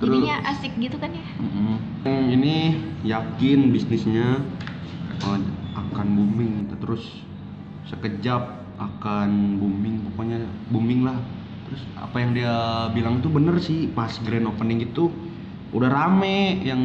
jadinya 0.00 0.40
asik 0.48 0.72
gitu 0.80 0.96
kan 0.96 1.12
ya? 1.12 1.26
Mm-mm. 1.36 1.76
ini 2.32 2.56
yakin 3.04 3.68
bisnisnya. 3.68 4.40
Uh, 5.20 5.36
akan 5.90 6.06
booming 6.16 6.70
terus 6.80 7.02
sekejap 7.90 8.62
akan 8.80 9.60
booming 9.60 10.06
pokoknya 10.10 10.38
booming 10.72 11.04
lah. 11.04 11.18
Terus 11.68 11.82
apa 12.00 12.16
yang 12.18 12.34
dia 12.34 12.54
bilang 12.96 13.22
tuh 13.22 13.30
bener 13.30 13.60
sih 13.62 13.86
pas 13.92 14.10
grand 14.24 14.48
opening 14.48 14.82
itu 14.82 15.12
udah 15.70 15.86
rame 15.86 16.58
yang 16.66 16.82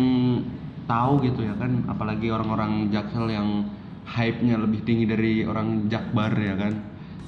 tahu 0.86 1.26
gitu 1.26 1.42
ya 1.42 1.58
kan 1.58 1.82
apalagi 1.90 2.30
orang-orang 2.30 2.94
jaksel 2.94 3.26
yang 3.26 3.66
hype-nya 4.06 4.62
lebih 4.62 4.86
tinggi 4.86 5.10
dari 5.10 5.42
orang 5.42 5.90
jakbar 5.90 6.30
ya 6.38 6.54
kan 6.54 6.78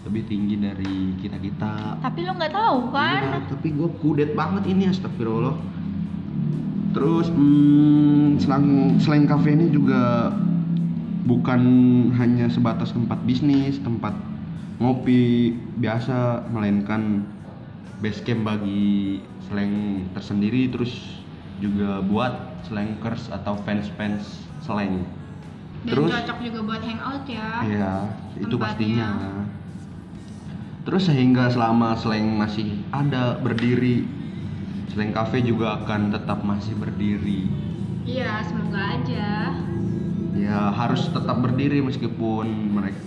lebih 0.05 0.29
tinggi 0.29 0.61
dari 0.61 1.17
kita 1.17 1.41
kita 1.41 1.97
tapi 1.99 2.23
lo 2.23 2.37
nggak 2.37 2.53
tahu 2.53 2.77
kan? 2.93 3.21
Iya, 3.25 3.39
tapi 3.49 3.67
gue 3.73 3.89
kudet 3.99 4.31
banget 4.37 4.69
ini 4.69 4.87
astagfirullah. 4.87 5.57
Terus 6.95 7.27
hmm, 7.29 8.39
selang 8.39 8.97
selain 9.01 9.25
kafe 9.27 9.53
ini 9.53 9.73
juga 9.73 10.31
bukan 11.27 11.61
hanya 12.15 12.47
sebatas 12.47 12.95
tempat 12.95 13.19
bisnis 13.27 13.77
tempat 13.83 14.15
ngopi 14.79 15.51
biasa 15.77 16.47
melainkan 16.49 17.27
base 17.99 18.21
camp 18.23 18.45
bagi 18.45 19.19
slang 19.49 20.05
tersendiri 20.13 20.69
terus 20.69 21.19
juga 21.57 21.99
buat 22.05 22.31
slankers 22.69 23.33
atau 23.33 23.57
fans-fans 23.65 24.45
slang 24.61 25.01
dan 25.83 25.93
terus 25.93 26.09
cocok 26.13 26.37
juga 26.41 26.59
buat 26.63 26.81
hangout 26.81 27.25
ya 27.25 27.47
Iya, 27.63 27.93
itu 28.37 28.55
pastinya. 28.57 29.09
Terus 30.87 31.03
sehingga 31.05 31.51
selama 31.51 31.99
slang 31.99 32.39
masih 32.39 32.79
ada 32.95 33.35
berdiri, 33.43 34.07
slang 34.87 35.11
cafe 35.11 35.43
juga 35.43 35.83
akan 35.83 36.15
tetap 36.15 36.41
masih 36.47 36.73
berdiri. 36.79 37.43
iya 38.07 38.39
semoga 38.39 38.95
aja 38.95 39.51
Ya 40.47 40.71
harus 40.71 41.11
tetap 41.11 41.43
berdiri 41.43 41.83
meskipun 41.83 42.71
mereka 42.71 43.03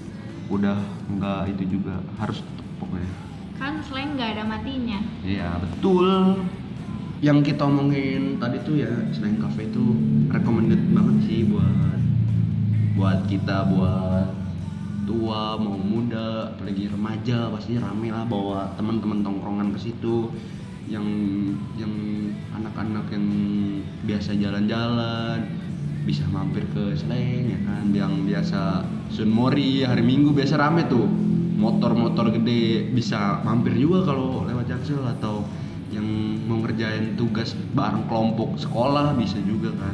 udah 0.53 0.77
nggak 1.09 1.57
itu 1.57 1.81
juga 1.81 2.05
harus 2.21 2.45
tetap 2.45 2.67
pokoknya. 2.77 3.13
kan 3.57 3.81
slang 3.85 4.17
nggak 4.17 4.41
ada 4.41 4.45
matinya 4.45 5.01
Iya 5.25 5.61
betul. 5.61 6.37
Yang 7.21 7.53
kita 7.53 7.69
omongin 7.69 8.41
tadi 8.41 8.57
tuh 8.65 8.81
ya 8.81 8.93
slang 9.13 9.41
cafe 9.41 9.69
itu 9.69 9.85
recommended 10.33 10.81
banget 10.93 11.17
sih 11.29 11.41
buat 11.49 12.01
buat 12.97 13.21
kita 13.29 13.69
buat 13.73 14.29
tua 15.05 15.57
mau 15.57 15.77
muda 15.77 16.53
apalagi 16.57 16.89
remaja 16.93 17.49
pasti 17.53 17.77
rame 17.81 18.09
lah 18.13 18.25
bawa 18.29 18.73
teman-teman 18.77 19.25
tongkrongan 19.25 19.73
ke 19.77 19.89
situ 19.89 20.29
yang 20.89 21.07
yang 21.77 21.93
anak-anak 22.57 23.07
yang 23.13 23.27
biasa 24.09 24.35
jalan-jalan 24.37 25.60
bisa 26.05 26.25
mampir 26.33 26.65
ke 26.73 26.97
Sleng 26.97 27.53
ya 27.53 27.59
kan? 27.65 27.85
Yang 27.93 28.13
biasa 28.25 28.61
Sunmori 29.13 29.85
hari 29.85 30.03
Minggu 30.05 30.33
biasa 30.33 30.57
rame 30.57 30.89
tuh. 30.89 31.07
Motor-motor 31.61 32.33
gede 32.33 32.89
bisa 32.97 33.45
mampir 33.45 33.77
juga 33.77 34.09
kalau 34.09 34.49
lewat 34.49 34.65
Jaksel 34.73 35.05
atau 35.05 35.45
yang 35.93 36.07
mau 36.49 36.63
ngerjain 36.65 37.19
tugas 37.21 37.53
bareng 37.77 38.09
kelompok 38.09 38.57
sekolah 38.57 39.13
bisa 39.21 39.37
juga 39.45 39.69
kan. 39.77 39.93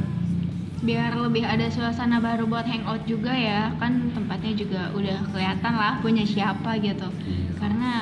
Biar 0.86 1.18
lebih 1.18 1.42
ada 1.42 1.66
suasana 1.66 2.22
baru 2.22 2.46
buat 2.46 2.68
hangout 2.70 3.02
juga 3.10 3.34
ya. 3.34 3.74
Kan 3.82 4.14
tempatnya 4.14 4.52
juga 4.54 4.94
udah 4.94 5.18
kelihatan 5.34 5.74
lah 5.74 5.98
punya 5.98 6.22
siapa 6.22 6.78
gitu. 6.78 7.08
Iya. 7.26 7.50
karena 7.58 7.92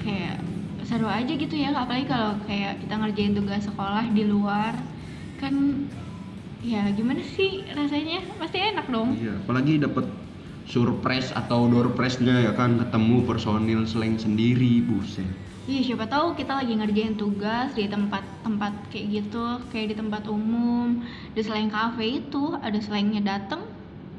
kayak 0.00 0.40
seru 0.88 1.10
aja 1.10 1.32
gitu 1.36 1.54
ya. 1.54 1.76
Apalagi 1.76 2.08
kalau 2.08 2.40
kayak 2.48 2.80
kita 2.80 2.94
ngerjain 2.96 3.36
tugas 3.36 3.68
sekolah 3.68 4.08
di 4.16 4.24
luar 4.24 4.80
kan 5.36 5.84
ya 6.64 6.82
gimana 6.92 7.22
sih 7.24 7.64
rasanya? 7.72 8.20
Pasti 8.36 8.58
enak 8.60 8.86
dong. 8.92 9.16
Iya, 9.16 9.40
apalagi 9.44 9.80
dapat 9.80 10.06
surprise 10.68 11.32
atau 11.34 11.66
door 11.66 11.92
prize-nya 11.96 12.46
ya 12.46 12.52
kan? 12.54 12.78
Ketemu 12.78 13.24
personil 13.26 13.80
slang 13.88 14.16
sendiri, 14.20 14.84
buset. 14.84 15.26
iya 15.70 15.86
siapa 15.86 16.10
tahu 16.10 16.34
kita 16.34 16.50
lagi 16.58 16.74
ngerjain 16.74 17.14
tugas 17.14 17.70
di 17.78 17.86
tempat-tempat 17.86 18.90
kayak 18.90 19.06
gitu 19.22 19.44
kayak 19.70 19.94
di 19.94 19.96
tempat 19.98 20.26
umum. 20.26 21.06
Di 21.30 21.40
selain 21.46 21.70
cafe 21.70 22.18
itu 22.24 22.58
ada 22.58 22.78
selainnya 22.82 23.22
dateng 23.22 23.69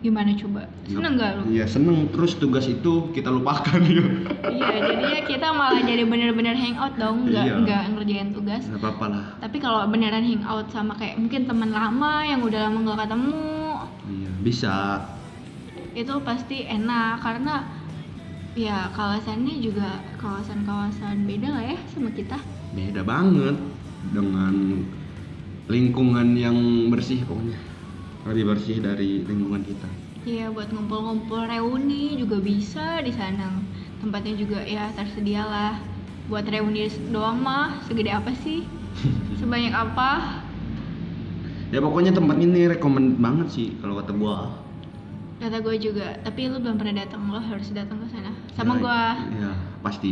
gimana 0.02 0.34
coba 0.34 0.66
seneng 0.84 1.14
gak 1.14 1.32
lu 1.38 1.44
Iya, 1.48 1.66
seneng. 1.66 2.10
Terus 2.10 2.34
tugas 2.36 2.66
itu 2.66 2.94
kita 3.12 3.30
lupakan 3.30 3.78
ya. 3.88 4.02
iya 4.50 4.70
jadinya 4.82 5.22
kita 5.24 5.48
malah 5.52 5.78
jadi 5.80 6.04
bener-bener 6.04 6.54
hangout 6.54 6.98
dong 6.98 7.30
nggak 7.30 7.46
Iya. 7.46 7.56
nggak 7.62 7.84
ngerjain 7.94 8.30
tugas 8.32 8.66
Gak 8.66 8.82
apa-apa 8.82 9.06
lah. 9.08 9.26
tapi 9.38 9.58
kalau 9.58 9.86
beneran 9.86 10.22
hangout 10.22 10.68
sama 10.68 10.94
kayak 10.96 11.16
mungkin 11.16 11.46
teman 11.46 11.70
lama 11.70 12.14
yang 12.24 12.42
udah 12.42 12.60
lama 12.64 12.78
nggak 12.82 13.00
ketemu 13.00 13.46
Iya, 14.04 14.32
bisa. 14.42 14.76
itu 15.92 16.14
pasti 16.22 16.66
enak 16.66 17.20
karena 17.20 17.56
ya 18.52 18.90
kawasannya 18.90 19.56
juga 19.60 19.90
kawasan-kawasan 20.18 21.24
beda 21.24 21.48
lah 21.48 21.64
ya 21.64 21.78
sama 21.88 22.10
kita 22.10 22.42
Beda 22.72 23.04
banget 23.04 23.56
dengan 24.10 24.82
lingkungan 25.68 26.34
yang 26.34 26.58
bersih 26.88 27.22
pokoknya. 27.22 27.60
Lebih 28.22 28.44
bersih 28.48 28.78
dari 28.80 29.26
lingkungan 29.26 29.66
kita. 29.66 29.90
Iya 30.22 30.54
buat 30.54 30.70
ngumpul-ngumpul 30.70 31.50
reuni 31.50 32.14
juga 32.14 32.38
bisa 32.38 33.02
di 33.02 33.10
sana 33.10 33.58
tempatnya 33.98 34.38
juga 34.38 34.62
ya 34.62 34.94
tersedia 34.94 35.42
lah 35.42 35.82
buat 36.30 36.46
reuni 36.46 36.86
doang 37.10 37.42
mah 37.42 37.82
segede 37.90 38.14
apa 38.14 38.30
sih 38.38 38.62
sebanyak 39.42 39.74
apa 39.74 40.42
Ya 41.72 41.80
pokoknya 41.80 42.14
tempat 42.14 42.38
ini 42.38 42.68
rekomend 42.68 43.18
banget 43.18 43.48
sih 43.50 43.68
kalau 43.82 43.98
kata 43.98 44.14
gua. 44.14 44.54
kata 45.40 45.58
gue 45.58 45.74
juga 45.82 46.14
tapi 46.22 46.46
lu 46.46 46.62
belum 46.62 46.78
pernah 46.78 47.02
datang 47.02 47.26
lo 47.26 47.42
harus 47.42 47.74
datang 47.74 47.98
ke 48.06 48.14
sana 48.14 48.30
sama 48.54 48.78
Ya, 48.78 48.82
gua 48.84 49.02
Iya, 49.26 49.52
pasti. 49.82 50.10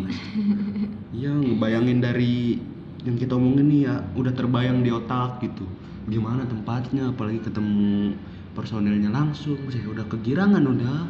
Iya, 1.20 1.38
ngebayangin 1.38 2.02
dari 2.02 2.58
yang 3.06 3.14
kita 3.14 3.38
omongin 3.38 3.70
nih 3.70 3.82
ya 3.86 3.96
udah 4.18 4.34
terbayang 4.34 4.82
di 4.82 4.90
otak 4.90 5.38
gitu. 5.42 5.70
Gimana 6.10 6.42
tempatnya, 6.50 7.14
apalagi 7.14 7.40
ketemu 7.46 8.18
personilnya 8.58 9.14
langsung, 9.14 9.62
saya 9.70 9.86
udah 9.86 10.06
kegirangan 10.10 10.66
udah. 10.66 11.06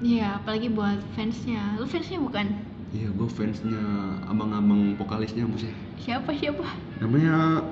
Iya, 0.00 0.40
apalagi 0.40 0.72
buat 0.72 0.96
fansnya. 1.12 1.76
Lu 1.76 1.84
fansnya 1.84 2.24
bukan? 2.24 2.56
Iya, 2.90 3.12
gue 3.12 3.28
fansnya 3.28 3.84
abang-abang 4.26 4.96
vokalisnya 4.96 5.44
Buse. 5.44 5.68
Siapa 6.00 6.32
siapa? 6.32 6.64
Namanya 7.04 7.62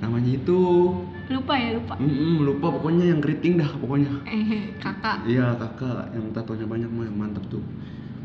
namanya 0.00 0.30
itu 0.32 0.60
Lupa 1.30 1.54
ya 1.54 1.78
lupa. 1.78 1.94
Mm-mm, 1.94 2.42
lupa 2.42 2.74
pokoknya 2.74 3.14
yang 3.14 3.22
keriting 3.22 3.62
dah 3.62 3.70
pokoknya. 3.78 4.10
Eh, 4.26 4.74
kakak. 4.82 5.22
Iya 5.30 5.54
kakak 5.54 6.10
yang 6.10 6.26
tatonya 6.34 6.66
banyak 6.66 6.90
mah 6.90 7.06
mantep 7.14 7.46
tuh. 7.46 7.62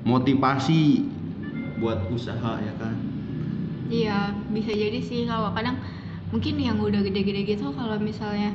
Motivasi 0.02 1.06
buat 1.78 2.10
usaha 2.10 2.58
ya 2.58 2.74
kan. 2.82 2.98
Iya, 3.86 4.34
bisa 4.50 4.72
jadi 4.74 5.00
sih 5.02 5.30
kalau 5.30 5.54
kadang 5.54 5.78
mungkin 6.34 6.58
yang 6.58 6.82
udah 6.82 7.06
gede-gede 7.06 7.46
gitu 7.46 7.70
kalau 7.74 8.02
misalnya 8.02 8.52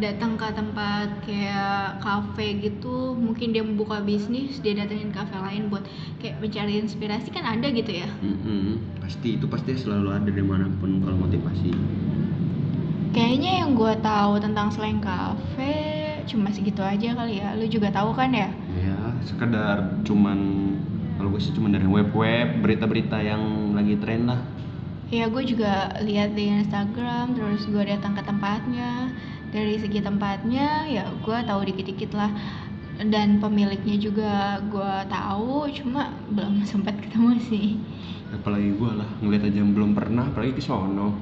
datang 0.00 0.40
ke 0.40 0.48
tempat 0.56 1.20
kayak 1.28 2.00
kafe 2.00 2.56
gitu, 2.64 3.12
mungkin 3.12 3.52
dia 3.52 3.60
membuka 3.60 4.00
bisnis, 4.00 4.56
dia 4.64 4.72
datengin 4.72 5.12
kafe 5.12 5.36
lain 5.36 5.68
buat 5.68 5.84
kayak 6.16 6.40
mencari 6.40 6.80
inspirasi 6.80 7.28
kan 7.28 7.44
ada 7.44 7.68
gitu 7.68 7.92
ya. 7.92 8.08
Mm-mm, 8.24 8.80
pasti 9.04 9.36
itu 9.36 9.44
pasti 9.44 9.76
selalu 9.76 10.08
ada 10.16 10.30
di 10.32 10.40
mana 10.40 10.72
pun 10.80 11.04
kalau 11.04 11.20
motivasi. 11.20 11.76
Kayaknya 13.12 13.52
yang 13.60 13.76
gua 13.76 13.92
tahu 14.00 14.40
tentang 14.40 14.72
slang 14.72 15.04
cafe 15.04 16.00
cuma 16.24 16.48
segitu 16.48 16.80
aja 16.80 17.12
kali 17.12 17.44
ya. 17.44 17.52
Lu 17.60 17.68
juga 17.68 17.92
tahu 17.92 18.16
kan 18.16 18.32
ya? 18.32 18.48
Ya 18.72 18.96
sekedar 19.28 20.00
cuman 20.08 20.38
kalau 21.20 21.28
gue 21.38 21.42
sih 21.44 21.54
cuman 21.54 21.76
dari 21.76 21.86
web-web 21.86 22.64
berita-berita 22.64 23.20
yang 23.22 23.61
lagi 23.72 23.94
tren 23.96 24.26
lah. 24.26 24.40
Ya 25.08 25.28
gue 25.28 25.44
juga 25.44 25.92
lihat 26.00 26.32
di 26.32 26.48
Instagram 26.48 27.36
terus 27.36 27.68
gue 27.68 27.84
datang 27.84 28.12
ke 28.12 28.24
tempatnya 28.24 29.12
dari 29.52 29.76
segi 29.76 30.00
tempatnya 30.00 30.88
ya 30.88 31.04
gue 31.12 31.38
tahu 31.44 31.60
dikit-dikit 31.68 32.16
lah 32.16 32.32
dan 33.02 33.36
pemiliknya 33.36 34.00
juga 34.00 34.32
gue 34.64 34.94
tahu 35.06 35.68
cuma 35.76 36.16
belum 36.32 36.64
sempat 36.70 36.96
ketemu 36.96 37.36
sih 37.44 37.76
Apalagi 38.32 38.72
gue 38.72 38.90
lah 38.96 39.04
ngeliat 39.20 39.44
aja 39.44 39.60
belum 39.60 39.92
pernah 39.92 40.24
apalagi 40.24 40.56
ke 40.56 40.64
sono. 40.64 41.12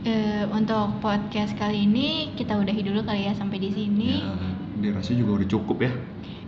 Eh, 0.00 0.48
untuk 0.48 0.96
podcast 1.04 1.52
kali 1.52 1.84
ini 1.84 2.32
kita 2.32 2.56
udahi 2.56 2.80
dulu 2.80 3.04
kali 3.04 3.28
ya 3.28 3.34
sampai 3.34 3.58
di 3.58 3.68
sini 3.68 4.24
Ya, 4.24 4.32
dirasa 4.80 5.12
juga 5.12 5.44
udah 5.44 5.48
cukup 5.50 5.78
ya. 5.84 5.92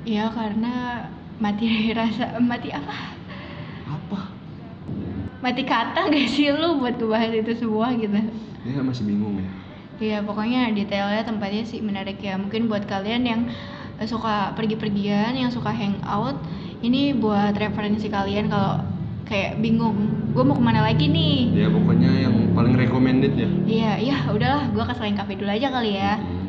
ya 0.06 0.24
karena 0.32 1.04
mati 1.36 1.68
rasa 1.98 2.40
mati 2.40 2.72
apa 2.72 2.96
Apa? 3.84 4.20
Mati 5.38 5.62
kata 5.62 6.07
gak 6.07 6.27
sih 6.27 6.51
lu 6.51 6.79
buat 6.79 6.98
ngebahas 6.98 7.31
itu 7.33 7.53
semua 7.57 7.94
gitu 7.94 8.18
Ya 8.66 8.83
masih 8.83 9.07
bingung 9.07 9.38
ya. 9.38 9.48
Iya 9.98 10.18
pokoknya 10.22 10.70
detailnya 10.70 11.22
tempatnya 11.22 11.62
sih 11.62 11.79
menarik 11.81 12.18
ya 12.18 12.35
Mungkin 12.35 12.66
buat 12.66 12.85
kalian 12.85 13.22
yang 13.22 13.40
eh, 13.96 14.07
suka 14.07 14.55
pergi-pergian, 14.55 15.35
yang 15.35 15.51
suka 15.51 15.70
hangout 15.70 16.38
Ini 16.79 17.18
buat 17.18 17.55
referensi 17.55 18.07
kalian 18.07 18.46
kalau 18.46 18.83
kayak 19.24 19.59
bingung 19.59 19.94
Gue 20.35 20.42
mau 20.42 20.55
ke 20.55 20.62
mana 20.62 20.87
lagi 20.87 21.07
nih 21.07 21.55
Ya 21.55 21.66
pokoknya 21.66 22.11
yang 22.29 22.35
paling 22.53 22.74
recommended 22.74 23.35
ya. 23.35 23.48
Iya, 23.66 23.92
iya 23.98 24.16
udahlah 24.31 24.70
gue 24.70 24.85
ke 24.85 24.94
selain 24.94 25.14
cafe 25.14 25.35
dulu 25.35 25.51
aja 25.51 25.70
kali 25.70 25.94
ya 25.94 26.14
Hmm. 26.18 26.46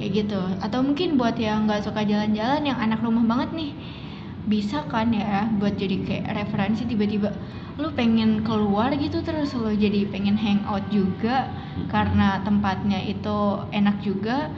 Kayak 0.00 0.10
gitu 0.24 0.40
Atau 0.60 0.80
mungkin 0.80 1.20
buat 1.20 1.36
yang 1.36 1.68
nggak 1.68 1.84
suka 1.84 2.00
jalan-jalan, 2.04 2.64
yang 2.64 2.78
anak 2.80 3.04
rumah 3.04 3.20
banget 3.24 3.52
nih 3.52 3.72
bisa 4.40 4.82
kan 4.88 5.12
ya 5.12 5.46
buat 5.60 5.76
jadi 5.76 6.00
kayak 6.02 6.24
referensi 6.34 6.82
tiba-tiba 6.82 7.28
lu 7.80 7.90
pengen 7.96 8.44
keluar 8.44 8.92
gitu 8.94 9.24
terus 9.24 9.56
lu 9.56 9.72
jadi 9.72 10.06
pengen 10.12 10.36
hangout 10.36 10.84
juga 10.92 11.48
karena 11.88 12.44
tempatnya 12.44 13.00
itu 13.00 13.64
enak 13.72 13.96
juga. 14.04 14.52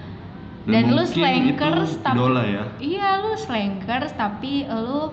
Dan, 0.63 0.95
lu 0.95 1.03
mungkin 1.03 1.11
slankers 1.59 1.99
tapi 2.07 2.23
ya. 2.55 2.65
Iya 2.79 3.09
lu 3.23 3.35
slankers 3.35 4.15
tapi 4.15 4.63
lu 4.67 5.11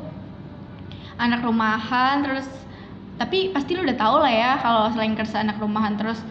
anak 1.18 1.42
rumahan 1.42 2.22
terus 2.22 2.46
tapi 3.18 3.52
pasti 3.52 3.76
lu 3.76 3.84
udah 3.84 3.98
tau 4.00 4.22
lah 4.24 4.32
ya 4.32 4.52
kalau 4.62 4.88
slankers 4.94 5.36
anak 5.36 5.58
rumahan 5.60 6.00
terus 6.00 6.22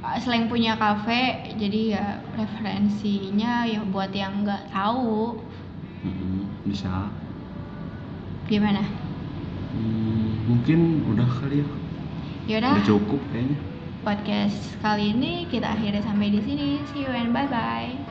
uh, 0.00 0.16
slang 0.22 0.48
punya 0.48 0.78
kafe 0.80 1.52
jadi 1.60 1.80
ya 1.98 2.06
referensinya 2.38 3.68
ya 3.68 3.84
buat 3.84 4.14
yang 4.16 4.46
nggak 4.46 4.72
tahu 4.72 5.36
Mm-mm, 6.02 6.66
bisa. 6.66 7.10
Gimana 8.48 9.11
Hmm, 9.72 10.44
mungkin 10.48 11.00
udah 11.08 11.28
kali 11.40 11.64
ya. 11.64 11.68
Yaudah. 12.48 12.76
Udah 12.76 12.84
cukup 12.84 13.20
kayaknya. 13.32 13.58
Podcast 14.02 14.58
kali 14.82 15.14
ini 15.14 15.46
kita 15.48 15.72
akhiri 15.78 16.02
sampai 16.02 16.28
di 16.28 16.40
sini. 16.42 16.68
See 16.90 17.06
you 17.06 17.12
and 17.14 17.30
bye 17.32 17.46
bye 17.46 18.01